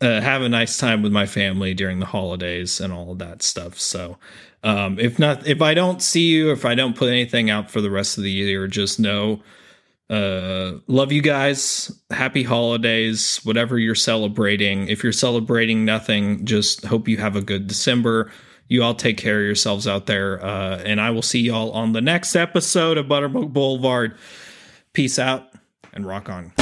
uh, 0.00 0.20
have 0.20 0.42
a 0.42 0.48
nice 0.48 0.78
time 0.78 1.02
with 1.02 1.12
my 1.12 1.26
family 1.26 1.74
during 1.74 1.98
the 1.98 2.06
holidays 2.06 2.80
and 2.80 2.92
all 2.92 3.10
of 3.10 3.18
that 3.18 3.42
stuff. 3.42 3.80
So 3.80 4.16
um, 4.62 4.96
if 5.00 5.18
not 5.18 5.44
if 5.44 5.60
I 5.60 5.74
don't 5.74 6.00
see 6.00 6.28
you, 6.28 6.52
if 6.52 6.64
I 6.64 6.76
don't 6.76 6.96
put 6.96 7.08
anything 7.08 7.50
out 7.50 7.68
for 7.68 7.80
the 7.80 7.90
rest 7.90 8.16
of 8.16 8.22
the 8.22 8.30
year, 8.30 8.68
just 8.68 9.00
know 9.00 9.42
uh, 10.12 10.78
love 10.88 11.10
you 11.10 11.22
guys. 11.22 11.90
Happy 12.10 12.42
holidays, 12.42 13.40
whatever 13.44 13.78
you're 13.78 13.94
celebrating. 13.94 14.86
If 14.88 15.02
you're 15.02 15.12
celebrating 15.12 15.86
nothing, 15.86 16.44
just 16.44 16.84
hope 16.84 17.08
you 17.08 17.16
have 17.16 17.34
a 17.34 17.40
good 17.40 17.66
December. 17.66 18.30
You 18.68 18.82
all 18.82 18.94
take 18.94 19.16
care 19.16 19.38
of 19.38 19.46
yourselves 19.46 19.88
out 19.88 20.04
there. 20.04 20.44
Uh, 20.44 20.82
and 20.84 21.00
I 21.00 21.10
will 21.10 21.22
see 21.22 21.40
y'all 21.40 21.72
on 21.72 21.92
the 21.92 22.02
next 22.02 22.36
episode 22.36 22.98
of 22.98 23.08
Buttermilk 23.08 23.52
Boulevard. 23.52 24.14
Peace 24.92 25.18
out 25.18 25.48
and 25.94 26.06
rock 26.06 26.28
on. 26.28 26.52